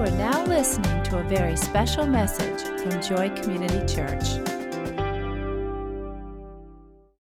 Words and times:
are 0.00 0.10
now 0.12 0.44
listening 0.46 1.02
to 1.04 1.18
a 1.18 1.22
very 1.24 1.56
special 1.56 2.06
message 2.06 2.62
from 2.80 3.02
Joy 3.02 3.30
Community 3.30 3.84
Church. 3.92 4.38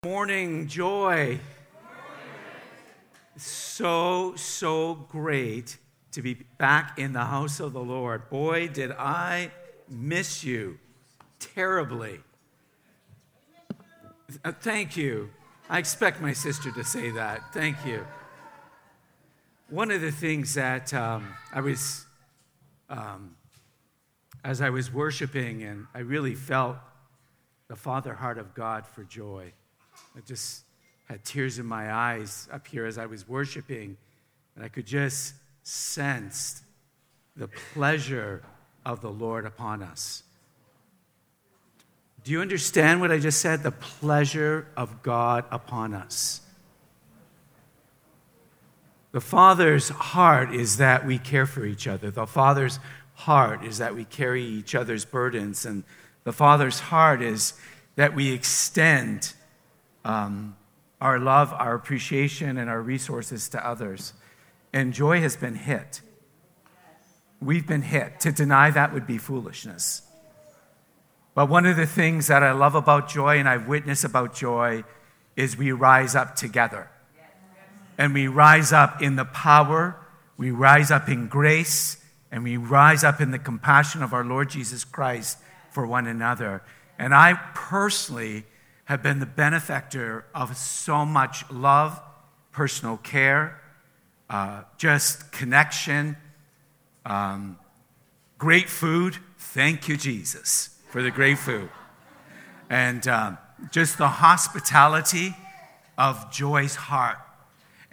Morning, 0.05 0.67
Joy. 0.67 1.39
So, 3.37 4.35
so 4.37 4.95
great 4.95 5.79
to 6.13 6.23
be 6.23 6.35
back 6.59 6.99
in 6.99 7.13
the 7.13 7.25
house 7.25 7.61
of 7.61 7.73
the 7.73 7.81
Lord. 7.81 8.31
Boy, 8.31 8.69
did 8.69 8.93
I 8.93 9.51
miss 9.89 10.43
you 10.45 10.79
terribly. 11.39 12.21
Uh, 14.45 14.53
thank 14.53 14.97
you. 14.97 15.31
I 15.69 15.79
expect 15.79 16.21
my 16.21 16.33
sister 16.33 16.71
to 16.73 16.85
say 16.85 17.11
that. 17.11 17.53
Thank 17.53 17.85
you. 17.85 18.07
One 19.69 19.91
of 19.91 20.01
the 20.01 20.11
things 20.11 20.55
that 20.55 20.95
um, 20.95 21.35
I 21.53 21.61
was, 21.61 22.06
um, 22.89 23.37
as 24.45 24.61
I 24.61 24.71
was 24.71 24.93
worshiping, 24.93 25.63
and 25.63 25.87
I 25.95 26.01
really 26.01 26.35
felt 26.35 26.77
the 27.69 27.77
Father 27.77 28.15
heart 28.15 28.39
of 28.39 28.55
God 28.55 28.87
for 28.87 29.03
joy. 29.05 29.53
I 30.17 30.21
just 30.21 30.63
had 31.09 31.25
tears 31.25 31.59
in 31.59 31.67
my 31.67 31.93
eyes 31.93 32.49
up 32.53 32.67
here 32.67 32.87
as 32.87 32.99
I 32.99 33.07
was 33.07 33.29
worshiping, 33.29 33.97
and 34.55 34.65
I 34.65 34.69
could 34.69 34.87
just 34.87 35.35
sense 35.63 36.63
the 37.37 37.49
pleasure 37.75 38.43
of 38.85 39.01
the 39.01 39.11
Lord 39.11 39.47
upon 39.47 39.83
us. 39.83 40.23
Do 42.25 42.33
you 42.33 42.41
understand 42.41 43.01
what 43.01 43.13
I 43.13 43.19
just 43.19 43.41
said? 43.41 43.63
The 43.63 43.73
pleasure 43.73 44.67
of 44.77 45.03
God 45.03 45.45
upon 45.51 45.95
us. 45.95 46.41
The 49.17 49.23
Father's 49.23 49.89
heart 49.89 50.55
is 50.55 50.77
that 50.77 51.07
we 51.07 51.17
care 51.17 51.47
for 51.47 51.65
each 51.65 51.89
other. 51.89 52.11
The 52.11 52.27
Father's 52.27 52.79
heart 53.15 53.65
is 53.65 53.79
that 53.79 53.95
we 53.95 54.05
carry 54.05 54.45
each 54.45 54.75
other's 54.75 55.07
burdens. 55.07 55.65
And 55.65 55.85
the 56.25 56.35
Father's 56.35 56.81
heart 56.81 57.23
is 57.23 57.55
that 57.95 58.15
we 58.15 58.31
extend 58.31 59.33
um, 60.05 60.55
our 61.01 61.19
love, 61.19 61.55
our 61.55 61.75
appreciation, 61.75 62.59
and 62.59 62.69
our 62.69 62.83
resources 62.83 63.49
to 63.49 63.67
others. 63.67 64.13
And 64.75 64.93
joy 64.93 65.23
has 65.23 65.35
been 65.35 65.55
hit. 65.55 66.03
We've 67.41 67.67
been 67.67 67.81
hit. 67.81 68.21
To 68.21 68.33
deny 68.33 68.71
that 68.71 68.93
would 68.93 69.07
be 69.07 69.17
foolishness. 69.17 70.03
But 71.35 71.49
one 71.49 71.65
of 71.65 71.79
the 71.79 71.87
things 71.87 72.27
that 72.27 72.43
I 72.43 72.53
love 72.53 72.75
about 72.75 73.09
joy 73.09 73.39
and 73.39 73.49
I've 73.49 73.67
witnessed 73.67 74.05
about 74.05 74.35
joy 74.35 74.85
is 75.37 75.57
we 75.57 75.73
rise 75.73 76.15
up 76.15 76.37
together. 76.37 76.91
And 77.99 78.13
we 78.13 78.29
rise 78.29 78.73
up 78.73 79.01
in 79.01 79.17
the 79.17 79.25
power, 79.25 79.97
we 80.37 80.51
rise 80.51 80.91
up 80.91 81.09
in 81.09 81.29
grace, 81.29 81.97
and 82.31 82.45
we 82.45 82.57
rise 82.57 83.05
up 83.05 83.21
in 83.21 83.31
the 83.31 83.39
compassion 83.39 84.03
of 84.03 84.13
our 84.13 84.25
Lord 84.25 84.51
Jesus 84.51 84.85
Christ 84.85 85.39
for 85.71 85.87
one 85.87 86.07
another. 86.07 86.63
And 86.99 87.15
I 87.15 87.35
personally 87.55 88.45
have 88.87 89.03
been 89.03 89.21
the 89.21 89.27
benefactor 89.27 90.25
of 90.35 90.57
so 90.57 91.05
much 91.05 91.49
love, 91.51 92.01
personal 92.53 92.97
care, 92.99 93.61
uh, 94.29 94.63
just 94.79 95.33
connection, 95.33 96.17
um, 97.05 97.59
great 98.39 98.69
food. 98.69 99.17
Thank 99.39 99.89
you, 99.89 99.97
Jesus, 99.97 100.71
for 100.91 101.03
the 101.03 101.11
great 101.11 101.39
food. 101.39 101.71
And 102.69 103.07
um, 103.09 103.39
just 103.71 103.99
the 103.99 104.09
hospitality 104.09 105.35
of 105.97 106.31
Joy's 106.33 106.75
heart. 106.75 107.19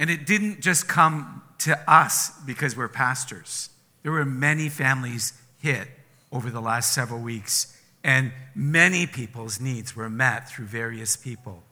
And 0.04 0.12
it 0.12 0.26
didn't 0.26 0.60
just 0.60 0.90
come 0.90 1.44
to 1.60 1.80
us 1.90 2.30
because 2.46 2.76
we're 2.76 2.90
pastors. 2.90 3.70
There 4.02 4.12
were 4.12 4.26
many 4.26 4.68
families 4.68 5.32
hit 5.60 5.88
over 6.30 6.50
the 6.50 6.60
last 6.60 6.94
several 6.94 7.22
weeks 7.22 7.80
and 8.04 8.34
many 8.54 9.08
people's 9.08 9.62
needs 9.62 9.96
were 9.96 10.10
met 10.10 10.50
through 10.50 10.66
various 10.66 11.16
people. 11.16 11.64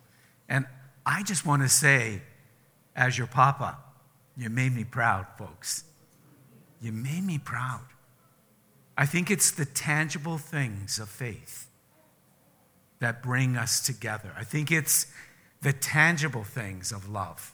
And 0.47 0.65
I 1.05 1.23
just 1.23 1.45
want 1.45 1.61
to 1.63 1.67
say, 1.67 2.21
as 2.95 3.17
your 3.17 3.27
papa, 3.27 3.77
you 4.37 4.49
made 4.49 4.73
me 4.73 4.85
proud, 4.85 5.27
folks. 5.37 5.83
You 6.81 6.93
made 6.93 7.25
me 7.25 7.37
proud. 7.37 7.83
I 8.97 9.07
think 9.07 9.29
it's 9.29 9.51
the 9.51 9.65
tangible 9.65 10.37
things 10.37 10.99
of 10.99 11.09
faith 11.09 11.67
that 12.99 13.21
bring 13.21 13.57
us 13.57 13.85
together. 13.85 14.31
I 14.37 14.45
think 14.45 14.71
it's 14.71 15.07
the 15.61 15.73
tangible 15.73 16.45
things 16.45 16.93
of 16.93 17.09
love, 17.09 17.53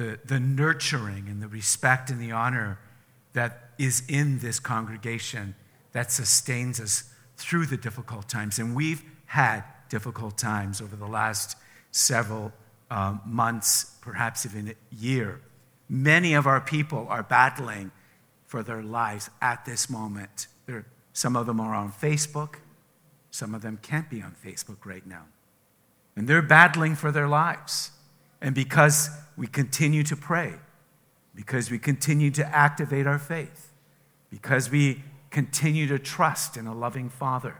the, 0.00 0.18
the 0.24 0.40
nurturing 0.40 1.28
and 1.28 1.42
the 1.42 1.46
respect 1.46 2.08
and 2.08 2.18
the 2.18 2.32
honor 2.32 2.78
that 3.34 3.68
is 3.78 4.02
in 4.08 4.38
this 4.38 4.58
congregation 4.58 5.54
that 5.92 6.10
sustains 6.10 6.80
us 6.80 7.04
through 7.36 7.66
the 7.66 7.76
difficult 7.76 8.26
times. 8.26 8.58
And 8.58 8.74
we've 8.74 9.02
had 9.26 9.62
difficult 9.90 10.38
times 10.38 10.80
over 10.80 10.96
the 10.96 11.06
last 11.06 11.54
several 11.90 12.50
uh, 12.90 13.18
months, 13.26 13.94
perhaps 14.00 14.46
even 14.46 14.70
a 14.70 14.74
year. 14.96 15.42
Many 15.86 16.32
of 16.32 16.46
our 16.46 16.62
people 16.62 17.06
are 17.10 17.22
battling 17.22 17.90
for 18.46 18.62
their 18.62 18.82
lives 18.82 19.28
at 19.42 19.66
this 19.66 19.90
moment. 19.90 20.46
They're, 20.64 20.86
some 21.12 21.36
of 21.36 21.44
them 21.44 21.60
are 21.60 21.74
on 21.74 21.92
Facebook, 21.92 22.54
some 23.30 23.54
of 23.54 23.60
them 23.60 23.78
can't 23.82 24.08
be 24.08 24.22
on 24.22 24.34
Facebook 24.42 24.86
right 24.86 25.06
now. 25.06 25.26
And 26.16 26.26
they're 26.26 26.40
battling 26.40 26.94
for 26.94 27.12
their 27.12 27.28
lives. 27.28 27.90
And 28.40 28.54
because 28.54 29.10
we 29.36 29.46
continue 29.46 30.02
to 30.04 30.16
pray, 30.16 30.54
because 31.34 31.70
we 31.70 31.78
continue 31.78 32.30
to 32.32 32.46
activate 32.46 33.06
our 33.06 33.18
faith, 33.18 33.72
because 34.30 34.70
we 34.70 35.02
continue 35.30 35.86
to 35.86 35.98
trust 35.98 36.56
in 36.56 36.66
a 36.66 36.74
loving 36.74 37.08
Father, 37.08 37.56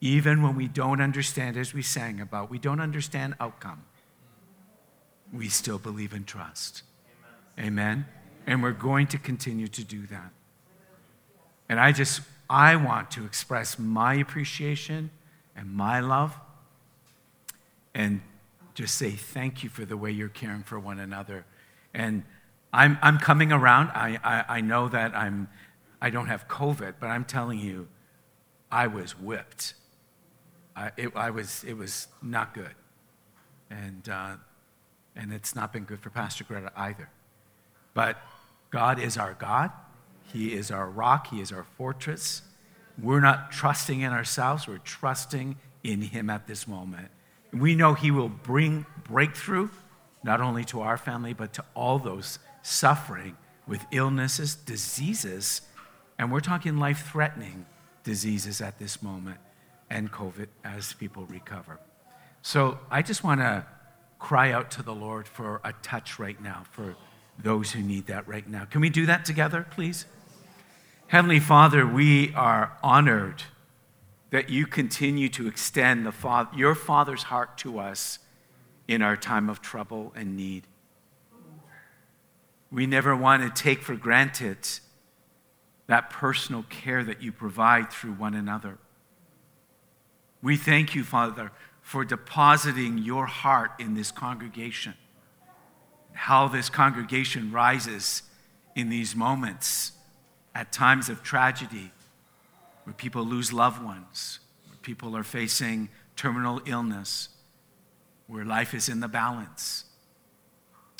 even 0.00 0.42
when 0.42 0.54
we 0.54 0.68
don't 0.68 1.00
understand, 1.00 1.56
as 1.56 1.74
we 1.74 1.82
sang 1.82 2.20
about, 2.20 2.50
we 2.50 2.58
don't 2.58 2.80
understand 2.80 3.34
outcome. 3.40 3.84
We 5.32 5.48
still 5.48 5.78
believe 5.78 6.12
and 6.12 6.26
trust. 6.26 6.82
Amen. 7.58 7.66
Amen. 7.66 8.06
And 8.46 8.62
we're 8.62 8.72
going 8.72 9.08
to 9.08 9.18
continue 9.18 9.68
to 9.68 9.84
do 9.84 10.06
that. 10.06 10.30
And 11.68 11.78
I 11.78 11.92
just, 11.92 12.22
I 12.48 12.76
want 12.76 13.10
to 13.12 13.24
express 13.24 13.78
my 13.78 14.14
appreciation 14.14 15.10
and 15.54 15.70
my 15.70 16.00
love 16.00 16.38
and 17.94 18.22
just 18.78 18.94
say 18.94 19.10
thank 19.10 19.64
you 19.64 19.68
for 19.68 19.84
the 19.84 19.96
way 19.96 20.08
you're 20.08 20.28
caring 20.28 20.62
for 20.62 20.78
one 20.78 21.00
another. 21.00 21.44
And 21.92 22.22
I'm, 22.72 22.96
I'm 23.02 23.18
coming 23.18 23.50
around. 23.50 23.88
I, 23.88 24.20
I, 24.22 24.58
I 24.58 24.60
know 24.60 24.88
that 24.88 25.16
I'm 25.16 25.48
I 26.00 26.10
don't 26.10 26.26
have 26.26 26.46
COVID, 26.46 26.94
but 27.00 27.08
I'm 27.08 27.24
telling 27.24 27.58
you, 27.58 27.88
I 28.70 28.86
was 28.86 29.18
whipped. 29.18 29.74
I, 30.76 30.92
it, 30.96 31.16
I 31.16 31.30
was, 31.30 31.64
it 31.66 31.76
was 31.76 32.06
not 32.22 32.54
good. 32.54 32.70
And, 33.68 34.08
uh, 34.08 34.36
and 35.16 35.32
it's 35.32 35.56
not 35.56 35.72
been 35.72 35.82
good 35.82 35.98
for 35.98 36.10
Pastor 36.10 36.44
Greta 36.44 36.70
either. 36.76 37.10
But 37.94 38.16
God 38.70 39.00
is 39.00 39.16
our 39.16 39.34
God. 39.34 39.72
He 40.32 40.54
is 40.54 40.70
our 40.70 40.88
rock. 40.88 41.30
He 41.32 41.40
is 41.40 41.50
our 41.50 41.64
fortress. 41.76 42.42
We're 42.96 43.18
not 43.18 43.50
trusting 43.50 44.02
in 44.02 44.12
ourselves, 44.12 44.68
we're 44.68 44.78
trusting 44.78 45.56
in 45.82 46.02
Him 46.02 46.30
at 46.30 46.46
this 46.46 46.68
moment. 46.68 47.10
We 47.52 47.74
know 47.74 47.94
He 47.94 48.10
will 48.10 48.28
bring 48.28 48.86
breakthrough, 49.04 49.70
not 50.22 50.40
only 50.40 50.64
to 50.66 50.80
our 50.80 50.96
family, 50.98 51.32
but 51.32 51.52
to 51.54 51.64
all 51.74 51.98
those 51.98 52.38
suffering 52.62 53.36
with 53.66 53.84
illnesses, 53.90 54.54
diseases 54.54 55.62
and 56.18 56.32
we're 56.32 56.40
talking 56.40 56.78
life 56.78 57.08
threatening 57.10 57.64
diseases 58.02 58.60
at 58.60 58.78
this 58.78 59.02
moment 59.02 59.38
and 59.88 60.10
COVID 60.10 60.48
as 60.64 60.92
people 60.94 61.24
recover. 61.26 61.78
So 62.42 62.78
I 62.90 63.02
just 63.02 63.22
want 63.22 63.40
to 63.40 63.64
cry 64.18 64.50
out 64.50 64.70
to 64.72 64.82
the 64.82 64.94
Lord 64.94 65.28
for 65.28 65.60
a 65.64 65.72
touch 65.74 66.18
right 66.18 66.40
now 66.42 66.64
for 66.72 66.96
those 67.38 67.70
who 67.70 67.82
need 67.82 68.06
that 68.06 68.26
right 68.26 68.48
now. 68.48 68.64
Can 68.64 68.80
we 68.80 68.90
do 68.90 69.06
that 69.06 69.24
together, 69.24 69.64
please? 69.70 70.06
Heavenly 71.06 71.38
Father, 71.38 71.86
we 71.86 72.34
are 72.34 72.76
honored 72.82 73.44
that 74.30 74.50
you 74.50 74.66
continue 74.66 75.28
to 75.30 75.48
extend 75.48 76.04
the 76.04 76.12
Father, 76.12 76.50
your 76.56 76.74
Father's 76.74 77.24
heart 77.24 77.56
to 77.58 77.78
us 77.78 78.18
in 78.86 79.02
our 79.02 79.16
time 79.16 79.48
of 79.48 79.60
trouble 79.60 80.12
and 80.14 80.36
need. 80.36 80.66
We 82.70 82.86
never 82.86 83.16
want 83.16 83.42
to 83.42 83.62
take 83.62 83.82
for 83.82 83.94
granted 83.94 84.58
that 85.86 86.10
personal 86.10 86.64
care 86.64 87.02
that 87.02 87.22
you 87.22 87.32
provide 87.32 87.90
through 87.90 88.12
one 88.12 88.34
another. 88.34 88.78
We 90.42 90.56
thank 90.56 90.94
you, 90.94 91.02
Father, 91.02 91.50
for 91.80 92.04
depositing 92.04 92.98
your 92.98 93.26
heart 93.26 93.72
in 93.78 93.94
this 93.94 94.12
congregation. 94.12 94.94
How 96.12 96.48
this 96.48 96.68
congregation 96.68 97.50
rises 97.50 98.22
in 98.76 98.90
these 98.90 99.16
moments 99.16 99.92
at 100.54 100.70
times 100.70 101.08
of 101.08 101.22
tragedy, 101.22 101.90
where 102.88 102.94
people 102.94 103.22
lose 103.22 103.52
loved 103.52 103.84
ones, 103.84 104.40
where 104.66 104.78
people 104.80 105.14
are 105.14 105.22
facing 105.22 105.90
terminal 106.16 106.62
illness, 106.64 107.28
where 108.28 108.46
life 108.46 108.72
is 108.72 108.88
in 108.88 109.00
the 109.00 109.08
balance, 109.08 109.84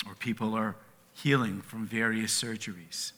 or 0.05 0.13
people 0.13 0.53
are 0.53 0.75
healing 1.13 1.61
from 1.61 1.87
various 1.87 2.31
surgeries. 2.31 3.13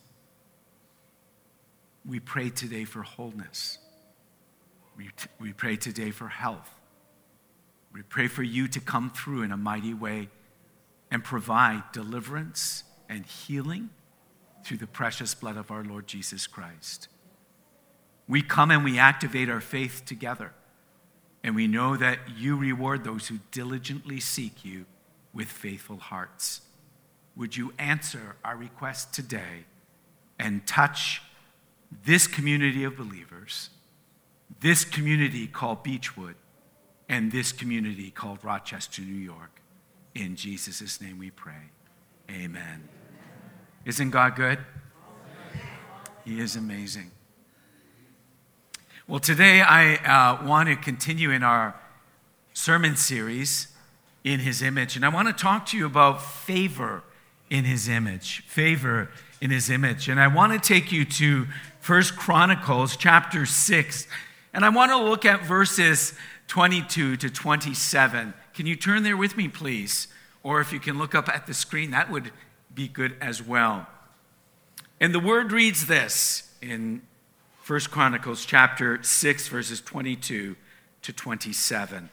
we 2.06 2.21
pray 2.21 2.50
today 2.50 2.85
for 2.85 3.01
wholeness. 3.01 3.77
We, 4.95 5.09
t- 5.17 5.27
we 5.38 5.51
pray 5.51 5.75
today 5.75 6.12
for 6.12 6.29
health. 6.29 6.69
We 7.91 8.03
pray 8.03 8.27
for 8.27 8.41
you 8.41 8.69
to 8.69 8.79
come 8.79 9.09
through 9.09 9.41
in 9.41 9.51
a 9.51 9.57
mighty 9.57 9.94
way 9.94 10.29
and 11.12 11.21
provide 11.25 11.83
deliverance 11.91 12.85
and 13.09 13.25
healing 13.25 13.89
through 14.63 14.77
the 14.77 14.88
precious 14.88 15.35
blood 15.35 15.57
of 15.57 15.71
our 15.71 15.83
Lord 15.83 16.07
Jesus 16.07 16.47
Christ. 16.47 17.09
We 18.31 18.41
come 18.41 18.71
and 18.71 18.85
we 18.85 18.97
activate 18.97 19.49
our 19.49 19.59
faith 19.59 20.03
together, 20.05 20.53
and 21.43 21.53
we 21.53 21.67
know 21.67 21.97
that 21.97 22.17
you 22.37 22.55
reward 22.55 23.03
those 23.03 23.27
who 23.27 23.39
diligently 23.51 24.21
seek 24.21 24.63
you 24.63 24.85
with 25.33 25.49
faithful 25.49 25.97
hearts. 25.97 26.61
Would 27.35 27.57
you 27.57 27.73
answer 27.77 28.37
our 28.45 28.55
request 28.55 29.13
today 29.13 29.65
and 30.39 30.65
touch 30.65 31.21
this 32.05 32.25
community 32.25 32.85
of 32.85 32.95
believers, 32.95 33.69
this 34.61 34.85
community 34.85 35.45
called 35.45 35.83
Beechwood, 35.83 36.35
and 37.09 37.33
this 37.33 37.51
community 37.51 38.11
called 38.11 38.45
Rochester, 38.45 39.01
New 39.01 39.11
York? 39.11 39.59
In 40.15 40.37
Jesus' 40.37 41.01
name 41.01 41.19
we 41.19 41.31
pray. 41.31 41.71
Amen. 42.29 42.87
Isn't 43.83 44.11
God 44.11 44.37
good? 44.37 44.59
He 46.23 46.39
is 46.39 46.55
amazing. 46.55 47.11
Well, 49.07 49.19
today 49.19 49.62
I 49.62 49.95
uh, 49.95 50.45
want 50.45 50.69
to 50.69 50.75
continue 50.75 51.31
in 51.31 51.42
our 51.42 51.75
sermon 52.53 52.95
series, 52.95 53.68
In 54.24 54.42
His 54.42 54.62
Image. 54.62 54.95
And 54.95 55.03
I 55.03 55.09
want 55.09 55.27
to 55.27 55.33
talk 55.33 55.65
to 55.68 55.77
you 55.77 55.88
about 55.88 56.21
favor 56.21 57.01
in 57.50 57.65
His 57.65 57.89
image. 57.89 58.44
Favor 58.45 59.09
in 59.42 59.50
His 59.50 59.71
image. 59.71 60.07
And 60.07 60.19
I 60.19 60.27
want 60.27 60.53
to 60.53 60.59
take 60.59 60.92
you 60.92 61.03
to 61.03 61.48
First 61.80 62.15
Chronicles 62.15 62.95
chapter 62.95 63.48
6. 63.48 64.07
And 64.53 64.63
I 64.63 64.69
want 64.69 64.92
to 64.92 64.98
look 64.98 65.25
at 65.25 65.44
verses 65.44 66.13
22 66.48 67.18
to 67.18 67.30
27. 67.30 68.36
Can 68.53 68.68
you 68.68 68.75
turn 68.75 69.01
there 69.01 69.18
with 69.18 69.36
me, 69.36 69.48
please? 69.48 70.09
Or 70.44 70.62
if 70.62 70.71
you 70.71 70.80
can 70.80 71.00
look 71.00 71.15
up 71.15 71.27
at 71.27 71.48
the 71.48 71.56
screen, 71.56 71.89
that 71.89 72.12
would 72.12 72.31
be 72.74 72.88
good 72.88 73.15
as 73.19 73.42
well. 73.42 73.88
And 75.00 75.12
the 75.12 75.19
word 75.19 75.51
reads 75.51 75.88
this 75.88 76.53
in 76.62 77.01
1 77.65 77.79
Chronicles 77.91 78.45
chapter 78.45 79.01
6 79.01 79.47
verses 79.47 79.81
22 79.81 80.55
to 81.01 81.13
27. 81.13 82.09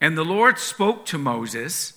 And 0.00 0.18
the 0.18 0.24
Lord 0.24 0.58
spoke 0.58 1.06
to 1.06 1.18
Moses 1.18 1.94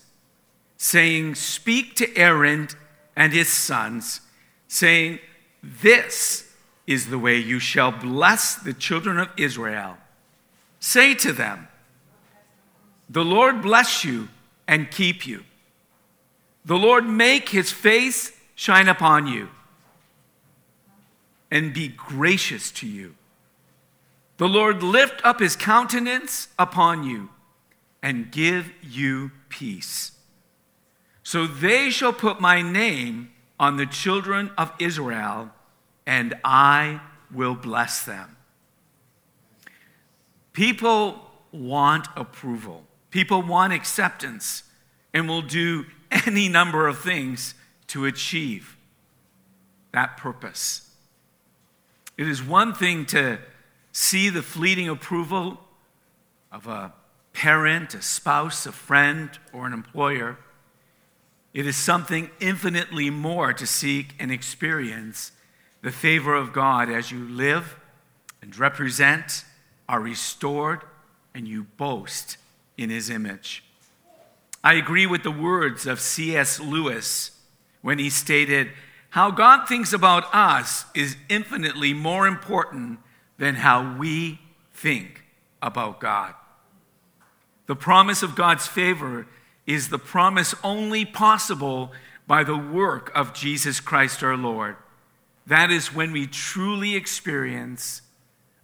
saying, 0.78 1.36
"Speak 1.36 1.96
to 1.96 2.16
Aaron 2.16 2.70
and 3.16 3.34
his 3.34 3.50
sons, 3.50 4.22
saying, 4.68 5.20
this 5.62 6.50
is 6.88 7.08
the 7.08 7.20
way 7.20 7.38
you 7.38 7.60
shall 7.60 7.92
bless 7.92 8.56
the 8.56 8.74
children 8.74 9.20
of 9.20 9.30
Israel. 9.38 9.98
Say 10.80 11.14
to 11.16 11.34
them, 11.34 11.68
the 13.10 13.26
Lord 13.26 13.62
bless 13.62 14.06
you 14.06 14.30
and 14.68 14.90
keep 14.90 15.28
you. 15.28 15.44
The 16.64 16.78
Lord 16.78 17.08
make 17.08 17.50
his 17.50 17.72
face 17.72 18.32
shine 18.56 18.88
upon 18.88 19.28
you 19.28 19.50
and 21.52 21.74
be 21.74 21.88
gracious 21.88 22.72
to 22.72 22.88
you. 22.88 23.16
The 24.38 24.48
Lord 24.48 24.82
lift 24.82 25.22
up 25.26 25.40
his 25.40 25.56
countenance 25.56 26.48
upon 26.58 27.04
you 27.04 27.30
and 28.02 28.32
give 28.32 28.72
you 28.82 29.32
peace. 29.50 30.14
So 31.24 31.46
they 31.46 31.90
shall 31.90 32.14
put 32.14 32.40
my 32.40 32.62
name 32.62 33.32
on 33.60 33.76
the 33.76 33.86
children 33.86 34.52
of 34.58 34.72
Israel, 34.80 35.52
and 36.06 36.34
I 36.44 37.02
will 37.32 37.56
bless 37.56 38.04
them. 38.04 38.38
People 40.54 41.30
want 41.52 42.08
approval, 42.16 42.86
people 43.12 43.42
want 43.42 43.74
acceptance, 43.74 44.64
and 45.14 45.28
will 45.28 45.42
do 45.42 45.86
any 46.12 46.48
number 46.48 46.88
of 46.88 47.00
things 47.00 47.56
to 47.88 48.06
achieve 48.06 48.78
that 49.92 50.18
purpose. 50.18 50.89
It 52.20 52.28
is 52.28 52.44
one 52.44 52.74
thing 52.74 53.06
to 53.06 53.40
see 53.94 54.30
the 54.30 54.42
fleeting 54.42 54.90
approval 54.90 55.58
of 56.52 56.68
a 56.68 56.92
parent, 57.32 57.94
a 57.94 58.02
spouse, 58.02 58.66
a 58.66 58.74
friend, 58.74 59.30
or 59.54 59.66
an 59.66 59.72
employer. 59.72 60.38
It 61.54 61.66
is 61.66 61.78
something 61.78 62.30
infinitely 62.42 63.10
more 63.10 63.54
to 63.54 63.66
seek 63.66 64.16
and 64.20 64.34
experience 64.34 65.32
the 65.82 65.94
favor 65.94 66.36
of 66.36 66.52
God 66.52 66.90
as 66.90 67.10
you 67.10 67.20
live 67.20 67.80
and 68.42 68.58
represent, 68.60 69.46
are 69.88 70.02
restored, 70.02 70.82
and 71.34 71.48
you 71.48 71.68
boast 71.78 72.36
in 72.78 72.90
His 72.90 73.10
image. 73.10 73.64
I 74.62 74.74
agree 74.74 75.06
with 75.06 75.24
the 75.24 75.32
words 75.32 75.88
of 75.88 76.02
C.S. 76.02 76.60
Lewis 76.60 77.32
when 77.82 77.98
he 77.98 78.10
stated, 78.10 78.72
How 79.12 79.32
God 79.32 79.68
thinks 79.68 79.92
about 79.92 80.34
us 80.34 80.86
is 80.94 81.18
infinitely 81.30 81.94
more 81.94 82.28
important 82.28 83.00
than 83.38 83.56
how 83.56 83.98
we 83.98 84.40
think 84.72 85.24
about 85.62 86.00
God. 86.00 86.36
The 87.66 87.76
promise 87.76 88.24
of 88.24 88.36
God's 88.36 88.68
favor 88.68 89.28
is 89.66 89.90
the 89.90 90.00
promise 90.00 90.54
only 90.64 91.06
possible 91.06 91.92
by 92.28 92.44
the 92.44 92.58
work 92.58 93.12
of 93.16 93.34
Jesus 93.34 93.80
Christ 93.80 94.24
our 94.24 94.38
Lord. 94.38 94.76
That 95.48 95.72
is 95.72 95.94
when 95.94 96.12
we 96.12 96.28
truly 96.28 96.96
experience 96.96 98.04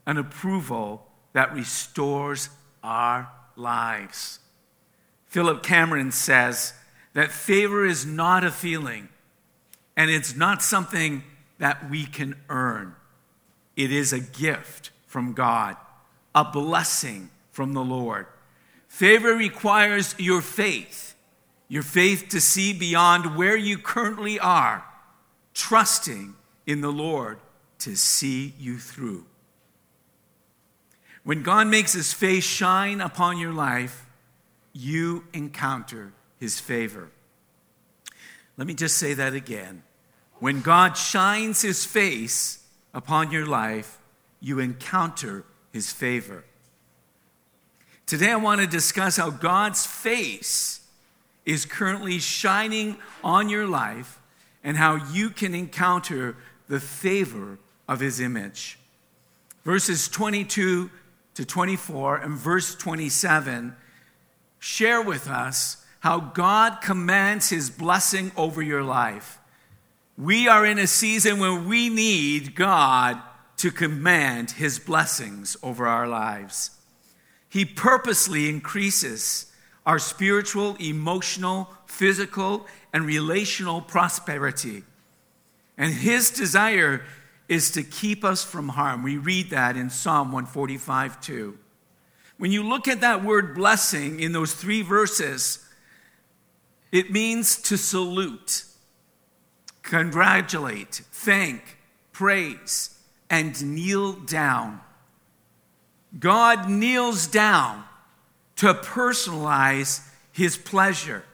an 0.06 0.18
approval 0.18 1.08
that 1.34 1.54
restores 1.54 2.50
our 2.84 3.30
lives. 3.56 4.40
Philip 5.26 5.64
Cameron 5.64 6.12
says 6.12 6.74
that 7.14 7.32
favor 7.32 7.86
is 7.86 8.06
not 8.06 8.44
a 8.44 8.52
feeling 8.52 9.10
and 9.98 10.10
it's 10.10 10.36
not 10.36 10.62
something 10.62 11.24
that 11.58 11.90
we 11.90 12.06
can 12.06 12.36
earn. 12.50 12.96
It 13.76 13.92
is 13.92 14.14
a 14.14 14.20
gift 14.20 14.92
from 15.08 15.34
God, 15.34 15.78
a 16.34 16.44
blessing 16.44 17.30
from 17.52 17.74
the 17.74 17.84
Lord. 17.84 18.28
Favor 18.88 19.34
requires 19.34 20.16
your 20.18 20.42
faith, 20.42 21.16
your 21.68 21.84
faith 21.84 22.30
to 22.30 22.42
see 22.42 22.74
beyond 22.74 23.36
where 23.36 23.58
you 23.58 23.78
currently 23.78 24.40
are, 24.40 24.86
trusting 25.54 26.36
in 26.66 26.82
the 26.82 26.92
Lord 26.92 27.40
to 27.80 27.96
see 27.96 28.54
you 28.60 28.78
through. 28.78 29.26
When 31.24 31.42
God 31.44 31.68
makes 31.68 31.94
his 31.94 32.14
face 32.14 32.44
shine 32.44 33.02
upon 33.02 33.38
your 33.38 33.52
life, 33.52 34.06
you 34.74 35.24
encounter 35.34 36.14
his 36.38 36.60
favor. 36.60 37.10
Let 38.58 38.68
me 38.68 38.74
just 38.74 38.98
say 38.98 39.14
that 39.14 39.34
again. 39.34 39.84
When 40.40 40.62
God 40.62 40.98
shines 40.98 41.62
his 41.62 41.86
face 41.86 42.64
upon 42.94 43.32
your 43.32 43.46
life, 43.46 43.98
you 44.40 44.60
encounter 44.60 45.44
his 45.72 45.92
favor. 45.92 46.44
Today, 48.06 48.32
I 48.32 48.36
want 48.36 48.62
to 48.62 48.68
discuss 48.68 49.18
how 49.18 49.30
God's 49.30 49.86
face 49.86 50.82
is 51.46 51.66
currently 51.66 52.20
shining 52.20 52.98
on 53.24 53.50
your 53.50 53.68
life 53.68 54.20
and 54.64 54.78
how 54.78 54.96
you 55.12 55.30
can 55.30 55.56
encounter 55.56 56.36
the 56.68 56.80
favor 56.80 57.60
of 57.88 58.00
his 58.00 58.20
image. 58.20 58.80
Verses 59.64 60.08
22 60.08 60.90
to 61.36 61.46
24 61.46 62.18
and 62.18 62.38
verse 62.38 62.76
27 62.76 63.76
share 64.60 65.02
with 65.02 65.28
us 65.28 65.85
how 66.06 66.20
God 66.20 66.82
commands 66.82 67.50
his 67.50 67.72
blessing 67.72 68.32
over 68.38 68.62
your 68.62 68.84
life. 68.84 69.40
We 70.16 70.48
are 70.48 70.64
in 70.64 70.78
a 70.78 70.86
season 70.86 71.40
when 71.40 71.68
we 71.68 71.90
need 71.90 72.54
God 72.54 73.20
to 73.58 73.72
command 73.72 74.52
his 74.52 74.78
blessings 74.78 75.58
over 75.64 75.88
our 75.88 76.08
lives. 76.08 76.70
He 77.50 77.66
purposely 77.66 78.50
increases 78.50 79.52
our 79.84 79.98
spiritual, 79.98 80.76
emotional, 80.80 81.70
physical, 81.88 82.68
and 82.94 83.08
relational 83.08 83.82
prosperity. 83.82 84.84
And 85.76 85.92
his 85.92 86.30
desire 86.30 87.04
is 87.50 87.72
to 87.72 87.82
keep 87.82 88.24
us 88.24 88.44
from 88.44 88.70
harm. 88.70 89.02
We 89.02 89.18
read 89.18 89.50
that 89.50 89.76
in 89.76 89.90
Psalm 89.90 90.32
145 90.32 91.20
2. 91.20 91.58
When 92.38 92.52
you 92.52 92.62
look 92.62 92.88
at 92.88 93.02
that 93.02 93.24
word 93.24 93.56
blessing 93.56 94.20
in 94.20 94.34
those 94.34 94.54
three 94.54 94.84
verses, 94.84 95.65
it 96.92 97.12
means 97.12 97.62
to 97.64 97.78
salute, 97.78 98.66
congratulate, 99.82 101.02
thank, 101.12 101.78
praise, 102.12 102.98
and 103.30 103.74
kneel 103.74 104.14
down. 104.14 104.82
God 106.18 106.70
kneels 106.70 107.28
down 107.28 107.84
to 108.58 108.74
personalize 108.74 110.08
his 110.32 110.58
pleasure, 110.58 111.26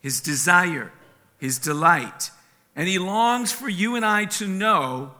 his 0.00 0.20
desire, 0.20 0.92
his 1.40 1.58
delight, 1.58 2.30
And 2.76 2.86
He 2.86 2.98
longs 2.98 3.50
for 3.50 3.68
you 3.68 3.96
and 3.96 4.04
I 4.04 4.26
to 4.26 4.46
know 4.46 5.12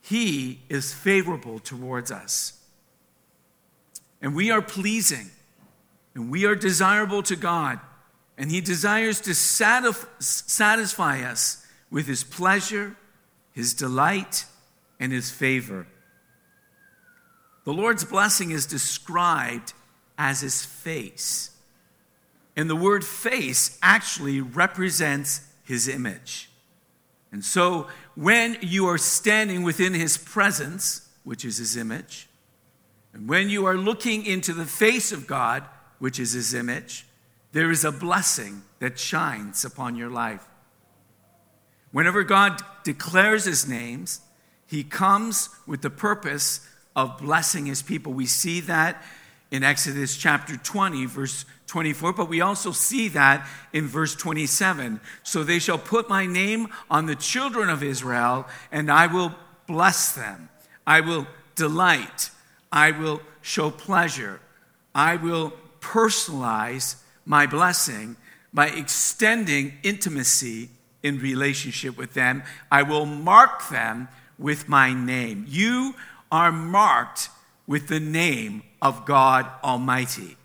He 0.00 0.60
is 0.68 0.92
favorable 0.92 1.58
towards 1.58 2.12
us. 2.12 2.58
And 4.22 4.34
we 4.34 4.50
are 4.50 4.62
pleasing 4.62 5.30
and 6.14 6.30
we 6.30 6.44
are 6.44 6.54
desirable 6.54 7.22
to 7.24 7.36
God. 7.36 7.80
And 8.40 8.50
He 8.50 8.62
desires 8.62 9.20
to 9.20 9.34
satisfy 9.34 11.22
us 11.22 11.66
with 11.90 12.06
His 12.06 12.24
pleasure, 12.24 12.96
His 13.52 13.74
delight, 13.74 14.46
and 14.98 15.12
His 15.12 15.30
favor. 15.30 15.86
The 17.64 17.74
Lord's 17.74 18.04
blessing 18.04 18.50
is 18.50 18.64
described 18.64 19.74
as 20.16 20.40
His 20.40 20.64
face. 20.64 21.50
And 22.56 22.70
the 22.70 22.76
word 22.76 23.04
face 23.04 23.78
actually 23.82 24.40
represents 24.40 25.42
His 25.62 25.86
image. 25.86 26.50
And 27.30 27.44
so 27.44 27.88
when 28.14 28.56
you 28.62 28.86
are 28.86 28.96
standing 28.96 29.64
within 29.64 29.92
His 29.92 30.16
presence, 30.16 31.06
which 31.24 31.44
is 31.44 31.58
His 31.58 31.76
image, 31.76 32.26
and 33.12 33.28
when 33.28 33.50
you 33.50 33.66
are 33.66 33.76
looking 33.76 34.24
into 34.24 34.54
the 34.54 34.64
face 34.64 35.12
of 35.12 35.26
God, 35.26 35.62
which 35.98 36.18
is 36.18 36.32
His 36.32 36.54
image, 36.54 37.04
there 37.52 37.70
is 37.70 37.84
a 37.84 37.92
blessing 37.92 38.62
that 38.78 38.98
shines 38.98 39.64
upon 39.64 39.96
your 39.96 40.10
life. 40.10 40.46
Whenever 41.92 42.22
God 42.22 42.60
declares 42.84 43.44
His 43.44 43.68
names, 43.68 44.20
He 44.66 44.84
comes 44.84 45.48
with 45.66 45.82
the 45.82 45.90
purpose 45.90 46.66
of 46.94 47.18
blessing 47.18 47.66
His 47.66 47.82
people. 47.82 48.12
We 48.12 48.26
see 48.26 48.60
that 48.60 49.02
in 49.50 49.64
Exodus 49.64 50.16
chapter 50.16 50.56
20, 50.56 51.06
verse 51.06 51.44
24, 51.66 52.12
but 52.12 52.28
we 52.28 52.40
also 52.40 52.70
see 52.70 53.08
that 53.08 53.46
in 53.72 53.86
verse 53.86 54.14
27. 54.14 55.00
So 55.24 55.42
they 55.42 55.58
shall 55.58 55.78
put 55.78 56.08
my 56.08 56.26
name 56.26 56.68
on 56.88 57.06
the 57.06 57.16
children 57.16 57.68
of 57.68 57.82
Israel, 57.82 58.46
and 58.70 58.90
I 58.90 59.08
will 59.08 59.34
bless 59.66 60.12
them. 60.12 60.48
I 60.86 61.00
will 61.00 61.26
delight. 61.56 62.30
I 62.70 62.92
will 62.92 63.20
show 63.42 63.70
pleasure. 63.70 64.40
I 64.94 65.16
will 65.16 65.52
personalize 65.80 66.96
my 67.24 67.46
blessing 67.46 68.16
by 68.52 68.68
extending 68.68 69.74
intimacy 69.82 70.70
in 71.02 71.18
relationship 71.18 71.96
with 71.96 72.14
them. 72.14 72.42
I 72.70 72.82
will 72.82 73.06
mark 73.06 73.68
them 73.68 74.08
with 74.38 74.68
my 74.68 74.92
name. 74.92 75.44
You 75.48 75.94
are 76.30 76.52
marked 76.52 77.28
with 77.66 77.88
the 77.88 78.00
name 78.00 78.62
of 78.82 79.04
God 79.04 79.46
Almighty. 79.62 80.36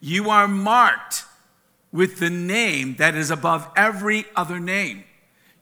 You 0.00 0.30
are 0.30 0.48
marked 0.48 1.24
with 1.92 2.18
the 2.18 2.30
name 2.30 2.96
that 2.96 3.14
is 3.14 3.30
above 3.30 3.68
every 3.76 4.26
other 4.36 4.60
name. 4.60 5.04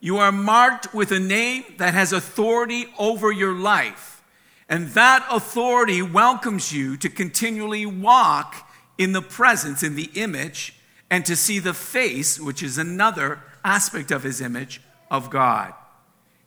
You 0.00 0.18
are 0.18 0.32
marked 0.32 0.94
with 0.94 1.10
a 1.10 1.18
name 1.18 1.64
that 1.78 1.94
has 1.94 2.12
authority 2.12 2.86
over 2.98 3.32
your 3.32 3.54
life. 3.54 4.22
And 4.68 4.88
that 4.88 5.26
authority 5.30 6.02
welcomes 6.02 6.72
you 6.72 6.96
to 6.98 7.08
continually 7.08 7.86
walk 7.86 8.67
in 8.98 9.12
the 9.12 9.22
presence, 9.22 9.82
in 9.82 9.94
the 9.94 10.10
image, 10.14 10.74
and 11.08 11.24
to 11.24 11.36
see 11.36 11.58
the 11.58 11.72
face, 11.72 12.38
which 12.38 12.62
is 12.62 12.76
another 12.76 13.40
aspect 13.64 14.10
of 14.10 14.24
his 14.24 14.40
image, 14.40 14.82
of 15.10 15.30
God. 15.30 15.72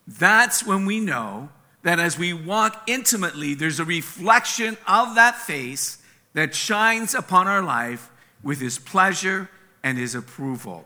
That's 0.05 0.65
when 0.65 0.85
we 0.85 0.99
know 0.99 1.49
that 1.83 1.99
as 1.99 2.17
we 2.17 2.33
walk 2.33 2.83
intimately, 2.87 3.53
there's 3.53 3.79
a 3.79 3.85
reflection 3.85 4.77
of 4.87 5.15
that 5.15 5.37
face 5.37 5.97
that 6.33 6.53
shines 6.53 7.15
upon 7.15 7.47
our 7.47 7.63
life 7.63 8.09
with 8.43 8.59
his 8.59 8.77
pleasure 8.77 9.49
and 9.83 9.97
his 9.97 10.13
approval. 10.13 10.85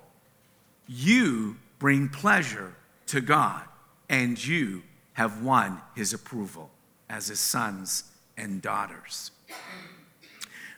You 0.87 1.57
bring 1.79 2.09
pleasure 2.09 2.75
to 3.07 3.21
God, 3.21 3.61
and 4.09 4.43
you 4.43 4.83
have 5.13 5.43
won 5.43 5.81
his 5.95 6.13
approval 6.13 6.69
as 7.09 7.27
his 7.27 7.39
sons 7.39 8.05
and 8.37 8.61
daughters. 8.61 9.31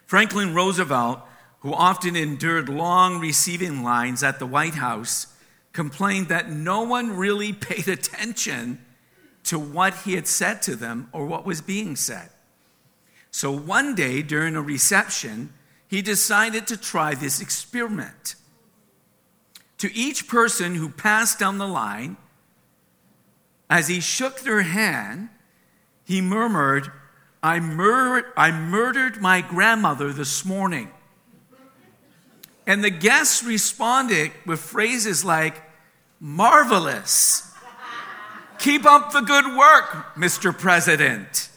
Franklin 0.08 0.54
Roosevelt, 0.56 1.20
who 1.60 1.74
often 1.74 2.16
endured 2.16 2.70
long 2.70 3.20
receiving 3.20 3.84
lines 3.84 4.24
at 4.24 4.40
the 4.40 4.46
White 4.48 4.76
House, 4.76 5.28
complained 5.74 6.30
that 6.30 6.50
no 6.50 6.82
one 6.82 7.16
really 7.16 7.54
paid 7.70 7.88
attention 7.88 8.84
to 9.44 9.60
what 9.60 9.94
he 10.00 10.14
had 10.16 10.28
said 10.28 10.62
to 10.64 10.76
them 10.76 11.10
or 11.12 11.26
what 11.26 11.46
was 11.46 11.62
being 11.62 11.96
said. 11.96 12.30
So 13.32 13.52
one 13.52 13.96
day 13.96 14.22
during 14.22 14.56
a 14.56 14.62
reception, 14.62 15.54
he 15.88 16.02
decided 16.02 16.68
to 16.68 16.78
try 16.78 17.14
this 17.14 17.40
experiment. 17.42 18.36
To 19.80 19.94
each 19.94 20.28
person 20.28 20.76
who 20.76 20.90
passed 20.90 21.38
down 21.38 21.58
the 21.58 21.68
line, 21.68 22.18
as 23.70 23.90
he 23.90 24.00
shook 24.00 24.40
their 24.40 24.64
hand, 24.64 25.30
he 26.04 26.22
murmured, 26.22 26.92
I, 27.42 27.60
mur- 27.60 28.32
I 28.36 28.52
murdered 28.52 29.22
my 29.22 29.42
grandmother 29.42 30.12
this 30.12 30.44
morning. 30.44 30.92
And 32.66 32.84
the 32.84 32.90
guests 32.90 33.44
responded 33.44 34.32
with 34.46 34.60
phrases 34.60 35.24
like, 35.24 35.62
marvelous. 36.20 37.54
Keep 38.60 38.86
up 38.86 39.12
the 39.12 39.22
good 39.22 39.46
work, 39.56 40.16
Mr. 40.16 40.58
President. 40.58 41.50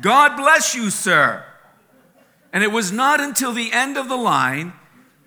God 0.00 0.36
bless 0.36 0.74
you, 0.74 0.90
sir. 0.90 1.44
And 2.52 2.64
it 2.64 2.72
was 2.72 2.90
not 2.90 3.20
until 3.20 3.52
the 3.52 3.72
end 3.72 3.96
of 3.96 4.08
the 4.08 4.16
line, 4.16 4.72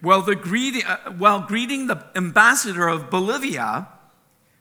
while, 0.01 0.21
the 0.21 0.83
uh, 0.85 1.11
while 1.11 1.41
greeting 1.41 1.87
the 1.87 2.05
ambassador 2.15 2.87
of 2.87 3.09
Bolivia, 3.09 3.87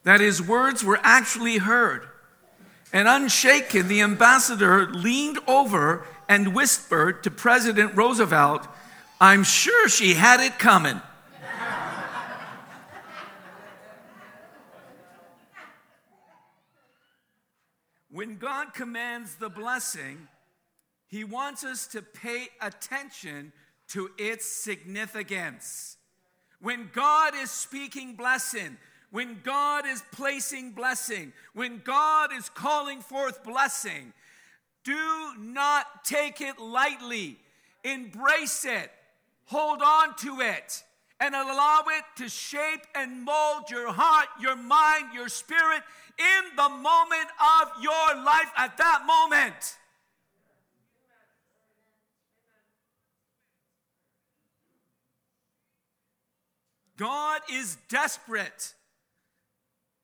that 0.04 0.20
his 0.20 0.42
words 0.42 0.84
were 0.84 1.00
actually 1.02 1.58
heard. 1.58 2.08
And 2.92 3.08
unshaken, 3.08 3.88
the 3.88 4.02
ambassador 4.02 4.90
leaned 4.90 5.38
over 5.46 6.06
and 6.28 6.54
whispered 6.54 7.22
to 7.24 7.30
President 7.30 7.96
Roosevelt, 7.96 8.68
I'm 9.20 9.44
sure 9.44 9.88
she 9.88 10.14
had 10.14 10.40
it 10.40 10.58
coming. 10.58 11.00
when 18.10 18.36
God 18.36 18.74
commands 18.74 19.36
the 19.36 19.48
blessing, 19.48 20.28
he 21.06 21.24
wants 21.24 21.64
us 21.64 21.86
to 21.88 22.02
pay 22.02 22.48
attention 22.60 23.52
to 23.88 24.10
its 24.18 24.44
significance. 24.44 25.96
When 26.60 26.90
God 26.92 27.34
is 27.34 27.50
speaking 27.50 28.16
blessing, 28.16 28.76
when 29.12 29.40
God 29.44 29.86
is 29.86 30.02
placing 30.10 30.72
blessing, 30.72 31.34
when 31.52 31.82
God 31.84 32.30
is 32.32 32.48
calling 32.48 33.00
forth 33.00 33.44
blessing, 33.44 34.14
do 34.84 35.34
not 35.38 36.04
take 36.04 36.40
it 36.40 36.58
lightly. 36.58 37.38
Embrace 37.84 38.64
it. 38.64 38.90
Hold 39.44 39.82
on 39.82 40.16
to 40.16 40.40
it 40.40 40.82
and 41.20 41.34
allow 41.34 41.84
it 41.88 42.04
to 42.16 42.28
shape 42.28 42.80
and 42.94 43.22
mold 43.22 43.70
your 43.70 43.92
heart, 43.92 44.28
your 44.40 44.56
mind, 44.56 45.12
your 45.14 45.28
spirit 45.28 45.82
in 46.18 46.56
the 46.56 46.68
moment 46.70 47.28
of 47.60 47.68
your 47.82 48.24
life 48.24 48.50
at 48.56 48.78
that 48.78 49.02
moment. 49.06 49.76
God 56.96 57.42
is 57.52 57.76
desperate 57.90 58.74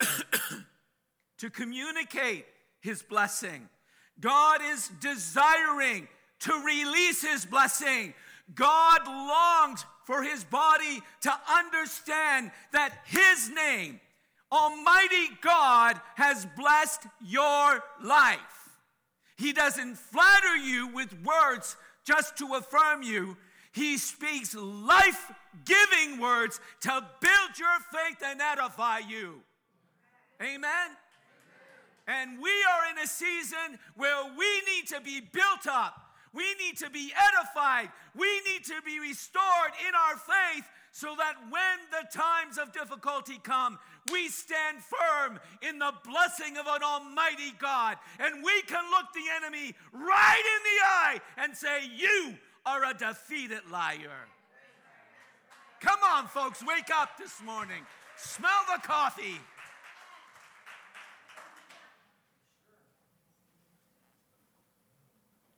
to 1.38 1.50
communicate 1.50 2.46
his 2.80 3.02
blessing. 3.02 3.68
God 4.20 4.60
is 4.72 4.90
desiring 5.00 6.08
to 6.40 6.52
release 6.64 7.22
his 7.22 7.44
blessing. 7.44 8.14
God 8.54 9.06
longs 9.06 9.84
for 10.04 10.22
his 10.22 10.44
body 10.44 11.00
to 11.22 11.32
understand 11.52 12.50
that 12.72 12.92
his 13.04 13.50
name, 13.50 14.00
Almighty 14.50 15.28
God, 15.42 16.00
has 16.16 16.46
blessed 16.56 17.06
your 17.24 17.82
life. 18.02 18.38
He 19.36 19.52
doesn't 19.52 19.96
flatter 19.96 20.56
you 20.56 20.88
with 20.88 21.14
words 21.22 21.76
just 22.04 22.36
to 22.38 22.54
affirm 22.54 23.02
you. 23.02 23.36
He 23.72 23.98
speaks 23.98 24.54
life 24.54 25.30
giving 25.64 26.18
words 26.18 26.60
to 26.80 27.06
build 27.20 27.58
your 27.58 27.78
faith 27.92 28.16
and 28.24 28.40
edify 28.40 28.98
you. 28.98 29.42
Amen. 30.42 30.90
And 32.06 32.40
we 32.40 32.50
are 32.50 32.90
in 32.90 32.98
a 33.04 33.06
season 33.06 33.78
where 33.96 34.24
we 34.36 34.62
need 34.72 34.88
to 34.88 35.00
be 35.00 35.20
built 35.20 35.66
up 35.68 36.08
we 36.32 36.44
need 36.54 36.76
to 36.78 36.90
be 36.90 37.12
edified. 37.12 37.90
We 38.14 38.28
need 38.46 38.64
to 38.64 38.80
be 38.84 39.00
restored 39.00 39.72
in 39.86 39.94
our 39.94 40.16
faith 40.16 40.64
so 40.92 41.14
that 41.16 41.34
when 41.50 41.78
the 41.90 42.06
times 42.16 42.58
of 42.58 42.72
difficulty 42.72 43.40
come, 43.42 43.78
we 44.12 44.28
stand 44.28 44.78
firm 44.78 45.38
in 45.62 45.78
the 45.78 45.92
blessing 46.04 46.56
of 46.56 46.66
an 46.66 46.82
almighty 46.82 47.52
God. 47.58 47.96
And 48.18 48.44
we 48.44 48.62
can 48.62 48.84
look 48.90 49.12
the 49.14 49.24
enemy 49.36 49.74
right 49.92 50.44
in 50.56 50.62
the 50.64 50.84
eye 50.84 51.20
and 51.38 51.56
say, 51.56 51.80
You 51.96 52.34
are 52.66 52.84
a 52.84 52.94
defeated 52.94 53.70
liar. 53.70 54.26
Come 55.80 56.00
on, 56.04 56.26
folks, 56.26 56.64
wake 56.66 56.90
up 56.94 57.18
this 57.18 57.40
morning. 57.44 57.82
Smell 58.16 58.64
the 58.74 58.86
coffee. 58.86 59.40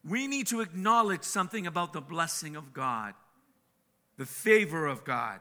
We 0.09 0.27
need 0.27 0.47
to 0.49 0.61
acknowledge 0.61 1.25
something 1.25 1.67
about 1.67 1.93
the 1.93 2.01
blessing 2.01 2.57
of 2.57 2.73
God, 2.73 3.15
the 4.17 4.27
favor 4.27 4.87
of 4.87 5.05
God. 5.05 5.41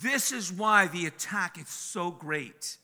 This 0.00 0.32
is 0.32 0.52
why 0.52 0.88
the 0.88 1.06
attack 1.06 1.58
is 1.58 1.68
so 1.68 2.10
great. 2.10 2.78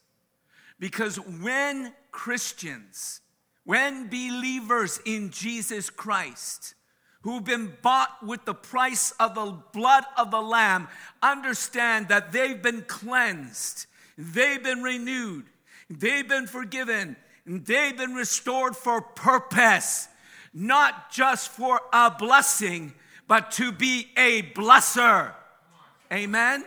Because 0.79 1.17
when 1.17 1.93
Christians, 2.13 3.21
when 3.65 4.09
believers 4.09 5.01
in 5.05 5.31
Jesus 5.31 5.91
Christ, 5.91 6.75
who've 7.23 7.45
been 7.45 7.77
bought 7.83 8.25
with 8.25 8.45
the 8.45 8.55
price 8.55 9.13
of 9.19 9.35
the 9.35 9.57
blood 9.73 10.05
of 10.17 10.31
the 10.31 10.41
Lamb, 10.41 10.89
understand 11.23 12.09
that 12.09 12.33
they've 12.33 12.63
been 12.63 12.83
cleansed, 12.83 13.87
they've 14.17 14.63
been 14.63 14.83
renewed, 14.83 15.47
they've 15.91 16.29
been 16.29 16.47
forgiven, 16.47 17.17
they've 17.49 17.97
been 17.97 18.15
restored 18.15 18.77
for 18.77 19.01
purpose, 19.01 20.09
not 20.53 21.11
just 21.11 21.49
for 21.51 21.81
a 21.93 22.11
blessing, 22.11 22.93
but 23.27 23.51
to 23.53 23.73
be 23.73 24.09
a 24.17 24.43
blesser. 24.43 25.33
Amen? 26.13 26.65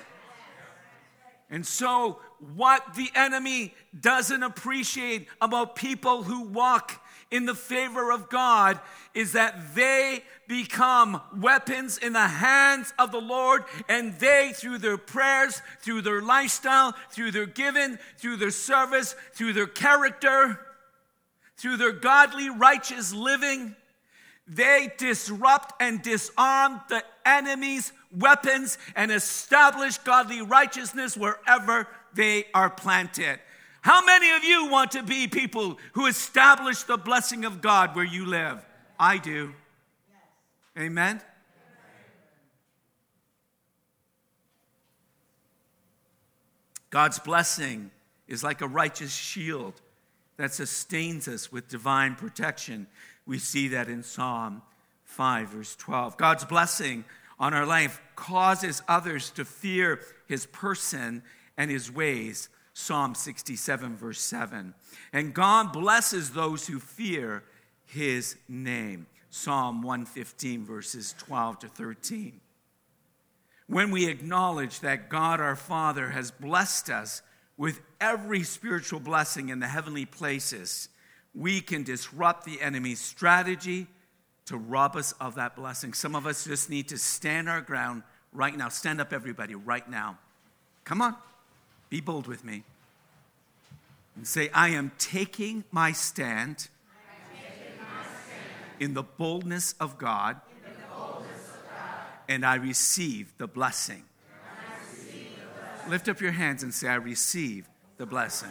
And 1.50 1.66
so, 1.66 2.20
what 2.56 2.96
the 2.96 3.10
enemy 3.14 3.74
doesn't 4.00 4.42
appreciate 4.42 5.28
about 5.42 5.76
people 5.76 6.24
who 6.24 6.42
walk 6.42 7.04
in 7.30 7.46
the 7.46 7.56
favor 7.56 8.12
of 8.12 8.30
God 8.30 8.80
is 9.14 9.34
that 9.34 9.76
they 9.76 10.24
become 10.48 11.22
weapons 11.38 11.98
in 11.98 12.14
the 12.14 12.28
hands 12.28 12.94
of 12.98 13.12
the 13.12 13.22
Lord, 13.22 13.64
and 13.88 14.18
they, 14.20 14.52
through 14.56 14.80
their 14.80 14.98
prayers, 14.98 15.62
through 15.80 16.02
their 16.02 16.22
lifestyle, 16.22 16.94
through 17.10 17.32
their 17.32 17.46
giving, 17.46 17.98
through 18.18 18.38
their 18.38 18.52
service, 18.52 19.16
through 19.34 19.54
their 19.54 19.68
character, 19.68 20.60
through 21.62 21.78
their 21.78 21.92
godly, 21.92 22.50
righteous 22.50 23.14
living, 23.14 23.76
they 24.48 24.92
disrupt 24.98 25.80
and 25.80 26.02
disarm 26.02 26.82
the 26.90 27.04
enemy's 27.24 27.94
weapons 28.12 28.80
and 28.96 29.12
establish 29.12 30.00
godly 30.00 30.42
righteousness 30.42 31.16
wherever 31.16 31.88
they 32.16 32.46
are 32.56 32.70
planted. 32.70 33.40
How 33.82 34.04
many 34.04 34.32
of 34.32 34.44
you 34.44 34.70
want 34.72 34.92
to 34.92 35.04
be 35.04 35.28
people 35.28 35.78
who 35.94 36.08
establish 36.08 36.82
the 36.84 36.98
blessing 36.98 37.46
of 37.46 37.62
God 37.62 37.96
where 37.96 38.06
you 38.06 38.26
live? 38.26 38.66
I 39.00 39.20
do. 39.20 39.54
Amen? 40.78 41.22
God's 46.90 47.20
blessing 47.20 47.92
is 48.28 48.44
like 48.44 48.62
a 48.62 48.68
righteous 48.68 49.14
shield 49.14 49.80
that 50.42 50.54
sustains 50.54 51.28
us 51.28 51.52
with 51.52 51.68
divine 51.68 52.16
protection. 52.16 52.88
We 53.28 53.38
see 53.38 53.68
that 53.70 53.88
in 53.88 54.02
Psalm 54.02 54.64
5, 55.04 55.50
verse 55.50 55.76
12. 55.76 56.18
God's 56.18 56.46
blessing 56.46 57.06
on 57.40 57.54
our 57.54 57.66
life 57.66 58.02
causes 58.16 58.82
others 58.88 59.30
to 59.32 59.46
fear 59.46 60.00
his 60.28 60.48
person 60.48 61.22
and 61.58 61.70
his 61.70 61.92
ways 61.92 62.50
Psalm 62.74 63.14
67, 63.14 63.98
verse 63.98 64.20
7. 64.20 64.74
And 65.14 65.34
God 65.34 65.74
blesses 65.74 66.32
those 66.32 66.66
who 66.66 66.80
fear 66.80 67.44
his 67.86 68.36
name. 68.50 69.06
Psalm 69.30 69.84
115, 69.84 70.66
verses 70.66 71.14
12 71.20 71.60
to 71.60 71.68
13. 71.68 72.42
When 73.68 73.92
we 73.92 74.08
acknowledge 74.08 74.80
that 74.80 75.08
God 75.10 75.40
our 75.40 75.56
Father 75.56 76.10
has 76.10 76.32
blessed 76.32 76.90
us 76.90 77.22
with 77.58 77.82
every 78.00 78.44
spiritual 78.44 79.00
blessing 79.00 79.50
in 79.50 79.60
the 79.60 79.68
heavenly 79.68 80.06
places, 80.06 80.90
we 81.34 81.62
can 81.62 81.84
disrupt 81.84 82.46
the 82.46 82.62
enemy's 82.62 83.00
strategy 83.00 83.88
to 84.46 84.58
rob 84.58 84.96
us 84.96 85.14
of 85.14 85.36
that 85.36 85.56
blessing. 85.56 85.94
Some 85.94 86.16
of 86.16 86.26
us 86.26 86.44
just 86.44 86.70
need 86.70 86.90
to 86.90 86.98
stand 86.98 87.48
our 87.48 87.62
ground 87.62 88.04
right 88.34 88.56
now. 88.56 88.70
Stand 88.70 89.00
up, 89.00 89.14
everybody, 89.14 89.56
right 89.56 89.88
now. 89.90 90.18
Come 90.84 91.02
on. 91.02 91.16
Be 91.90 92.02
bold 92.02 92.28
with 92.28 92.44
me. 92.44 92.64
And 94.16 94.28
say, 94.28 94.50
I 94.54 94.70
am 94.70 94.92
taking 94.98 95.64
my 95.72 95.92
stand, 95.92 96.68
taking 97.34 97.78
my 97.80 98.04
stand 98.04 98.82
in, 98.82 98.94
the 98.94 99.04
boldness 99.04 99.76
of 99.80 99.98
God, 99.98 100.42
the 100.64 100.72
boldness 100.94 101.50
of 101.50 101.70
God 101.70 101.96
and 102.28 102.46
I 102.46 102.56
receive 102.56 103.34
the 103.38 103.48
blessing. 103.48 104.04
Lift 105.92 106.08
up 106.08 106.22
your 106.22 106.32
hands 106.32 106.64
and 106.64 106.74
say, 106.74 106.88
I 106.88 106.96
receive 106.96 107.68
the 107.98 108.06
blessing. 108.06 108.48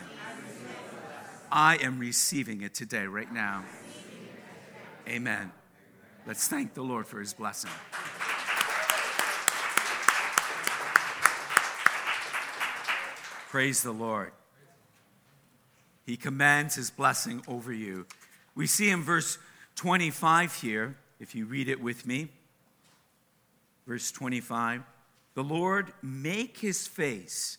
I 1.50 1.78
am 1.78 1.98
receiving 1.98 2.60
it 2.60 2.74
today, 2.74 3.06
right 3.06 3.32
now. 3.32 3.64
Amen. 5.08 5.50
Let's 6.26 6.46
thank 6.48 6.74
the 6.74 6.82
Lord 6.82 7.06
for 7.06 7.18
his 7.18 7.32
blessing. 7.32 7.70
Praise 13.48 13.82
the 13.82 13.92
Lord. 13.92 14.32
He 16.04 16.18
commands 16.18 16.74
his 16.74 16.90
blessing 16.90 17.42
over 17.48 17.72
you. 17.72 18.06
We 18.54 18.66
see 18.66 18.90
in 18.90 19.02
verse 19.02 19.38
25 19.76 20.56
here, 20.56 20.94
if 21.18 21.34
you 21.34 21.46
read 21.46 21.70
it 21.70 21.80
with 21.80 22.06
me. 22.06 22.28
Verse 23.86 24.12
25 24.12 24.82
The 25.34 25.44
Lord 25.44 25.92
make 26.02 26.58
his 26.58 26.86
face, 26.86 27.58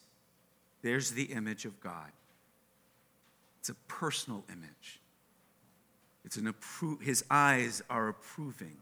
there's 0.81 1.11
the 1.11 1.25
image 1.25 1.65
of 1.65 1.79
God. 1.79 2.11
It's 3.59 3.69
a 3.69 3.75
personal 3.87 4.43
image. 4.49 4.99
It's 6.25 6.37
an 6.37 6.51
appro- 6.51 7.01
his 7.01 7.23
eyes 7.29 7.81
are 7.89 8.07
approving. 8.07 8.77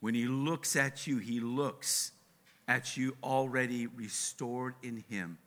When 0.00 0.14
he 0.14 0.26
looks 0.26 0.76
at 0.76 1.06
you, 1.06 1.18
he 1.18 1.40
looks 1.40 2.12
at 2.66 2.96
you 2.96 3.16
already 3.22 3.86
restored 3.86 4.74
in 4.82 5.04
him. 5.08 5.38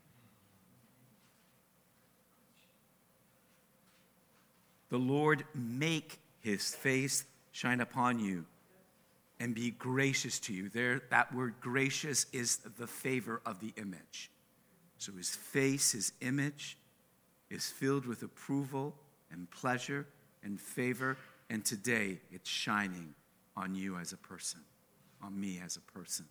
The 4.89 4.97
Lord 4.97 5.45
make 5.53 6.19
his 6.41 6.75
face 6.75 7.25
shine 7.51 7.79
upon 7.79 8.19
you 8.19 8.45
and 9.41 9.55
be 9.55 9.71
gracious 9.71 10.37
to 10.37 10.53
you. 10.53 10.69
There, 10.69 11.01
that 11.09 11.33
word 11.33 11.55
gracious 11.59 12.27
is 12.31 12.57
the 12.77 12.85
favor 12.85 13.41
of 13.43 13.59
the 13.59 13.73
image. 13.75 14.29
So 14.99 15.13
his 15.13 15.31
face, 15.31 15.93
his 15.93 16.13
image, 16.21 16.77
is 17.49 17.67
filled 17.67 18.05
with 18.05 18.21
approval 18.21 18.93
and 19.31 19.49
pleasure 19.49 20.05
and 20.43 20.61
favor. 20.61 21.17
And 21.49 21.65
today 21.65 22.19
it's 22.31 22.47
shining 22.47 23.15
on 23.57 23.73
you 23.73 23.97
as 23.97 24.13
a 24.13 24.17
person, 24.17 24.59
on 25.23 25.37
me 25.39 25.59
as 25.65 25.75
a 25.75 25.91
person. 25.91 26.27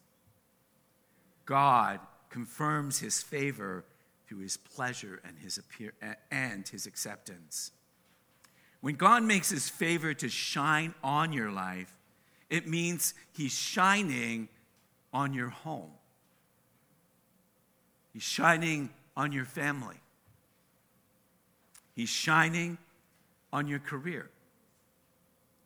God 1.47 1.99
confirms 2.29 3.01
his 3.01 3.21
favor 3.25 3.85
through 4.29 4.39
his 4.39 4.57
pleasure 4.57 5.21
and 5.25 5.37
his, 5.37 5.59
appear- 5.59 5.95
and 6.31 6.69
his 6.69 6.87
acceptance. 6.87 7.73
When 8.81 8.95
God 8.95 9.25
makes 9.25 9.51
his 9.51 9.69
favor 9.69 10.15
to 10.15 10.29
shine 10.29 10.95
on 11.03 11.33
your 11.33 11.51
life, 11.51 11.97
it 12.51 12.67
means 12.67 13.15
he's 13.33 13.53
shining 13.53 14.49
on 15.13 15.33
your 15.33 15.49
home. 15.49 15.93
He's 18.13 18.23
shining 18.23 18.91
on 19.17 19.33
your 19.33 19.45
family. 19.45 19.97
He's 21.95 22.09
shining 22.09 22.79
on 23.53 23.69
your 23.69 23.79
career. 23.79 24.31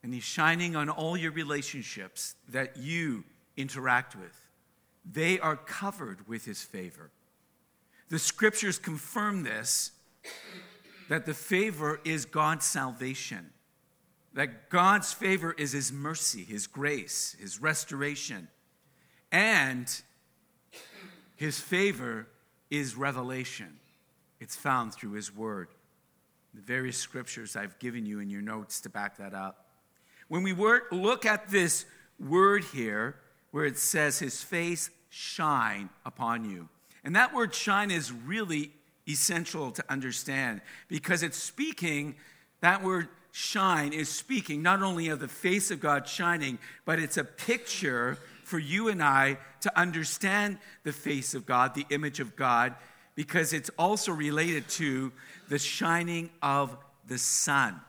And 0.03 0.12
he's 0.12 0.25
shining 0.25 0.77
on 0.77 0.90
all 0.90 1.16
your 1.16 1.33
relationships 1.33 2.35
that 2.51 2.77
you 2.77 3.25
interact 3.57 4.14
with. 4.14 4.38
They 5.11 5.38
are 5.38 5.57
covered 5.57 6.29
with 6.29 6.44
his 6.44 6.62
favor. 6.62 7.11
The 8.11 8.18
scriptures 8.18 8.79
confirm 8.79 9.42
this 9.42 9.92
that 11.09 11.27
the 11.27 11.35
favor 11.35 12.01
is 12.05 12.25
God's 12.25 12.64
salvation, 12.64 13.51
that 14.35 14.68
God's 14.68 15.12
favor 15.12 15.53
is 15.57 15.73
His 15.73 15.92
mercy, 15.92 16.44
His 16.44 16.66
grace, 16.66 17.37
His 17.38 17.61
restoration, 17.61 18.49
and 19.33 19.88
His 21.37 21.59
favor 21.59 22.29
is 22.70 22.97
revelation. 22.97 23.79
It's 24.40 24.57
found 24.57 24.92
through 24.92 25.12
His 25.12 25.35
Word. 25.35 25.68
The 26.53 26.62
various 26.62 26.99
scriptures 26.99 27.57
I've 27.57 27.79
given 27.79 28.07
you 28.07 28.20
in 28.20 28.31
your 28.31 28.42
notes 28.42 28.81
to 28.83 28.90
back 28.90 29.16
that 29.16 29.35
up. 29.35 29.66
When 30.29 30.42
we 30.42 30.53
look 30.53 31.27
at 31.27 31.49
this 31.49 31.85
word 32.18 32.64
here, 32.73 33.16
where 33.51 33.64
it 33.64 33.79
says, 33.79 34.18
His 34.18 34.42
face 34.42 34.90
shine 35.11 35.90
upon 36.05 36.49
you. 36.49 36.68
And 37.05 37.14
that 37.14 37.35
word 37.35 37.55
shine 37.55 37.90
is 37.90 38.11
really 38.11 38.73
essential 39.07 39.70
to 39.70 39.85
understand 39.88 40.61
because 40.88 41.23
it's 41.23 41.37
speaking, 41.37 42.16
that 42.61 42.83
word 42.83 43.09
shine 43.37 43.92
is 43.92 44.09
speaking 44.09 44.62
not 44.62 44.81
only 44.81 45.09
of 45.09 45.18
the 45.18 45.27
face 45.27 45.73
of 45.73 45.81
God 45.81 46.07
shining, 46.07 46.57
but 46.85 47.01
it's 47.01 47.16
a 47.16 47.25
picture 47.25 48.16
for 48.44 48.61
you 48.61 48.88
and 48.88 49.03
I 49.03 49.38
to 49.62 49.77
understand 49.77 50.59
the 50.85 50.92
face 50.92 51.35
of 51.35 51.44
God, 51.44 51.75
the 51.75 51.85
image 51.90 52.20
of 52.20 52.37
God, 52.37 52.77
because 53.16 53.53
it's 53.53 53.70
also 53.77 54.12
related 54.12 54.68
to 54.68 55.11
the 55.49 55.59
shining 55.59 56.31
of 56.42 56.77
the 57.09 57.18
sun. 57.18 57.81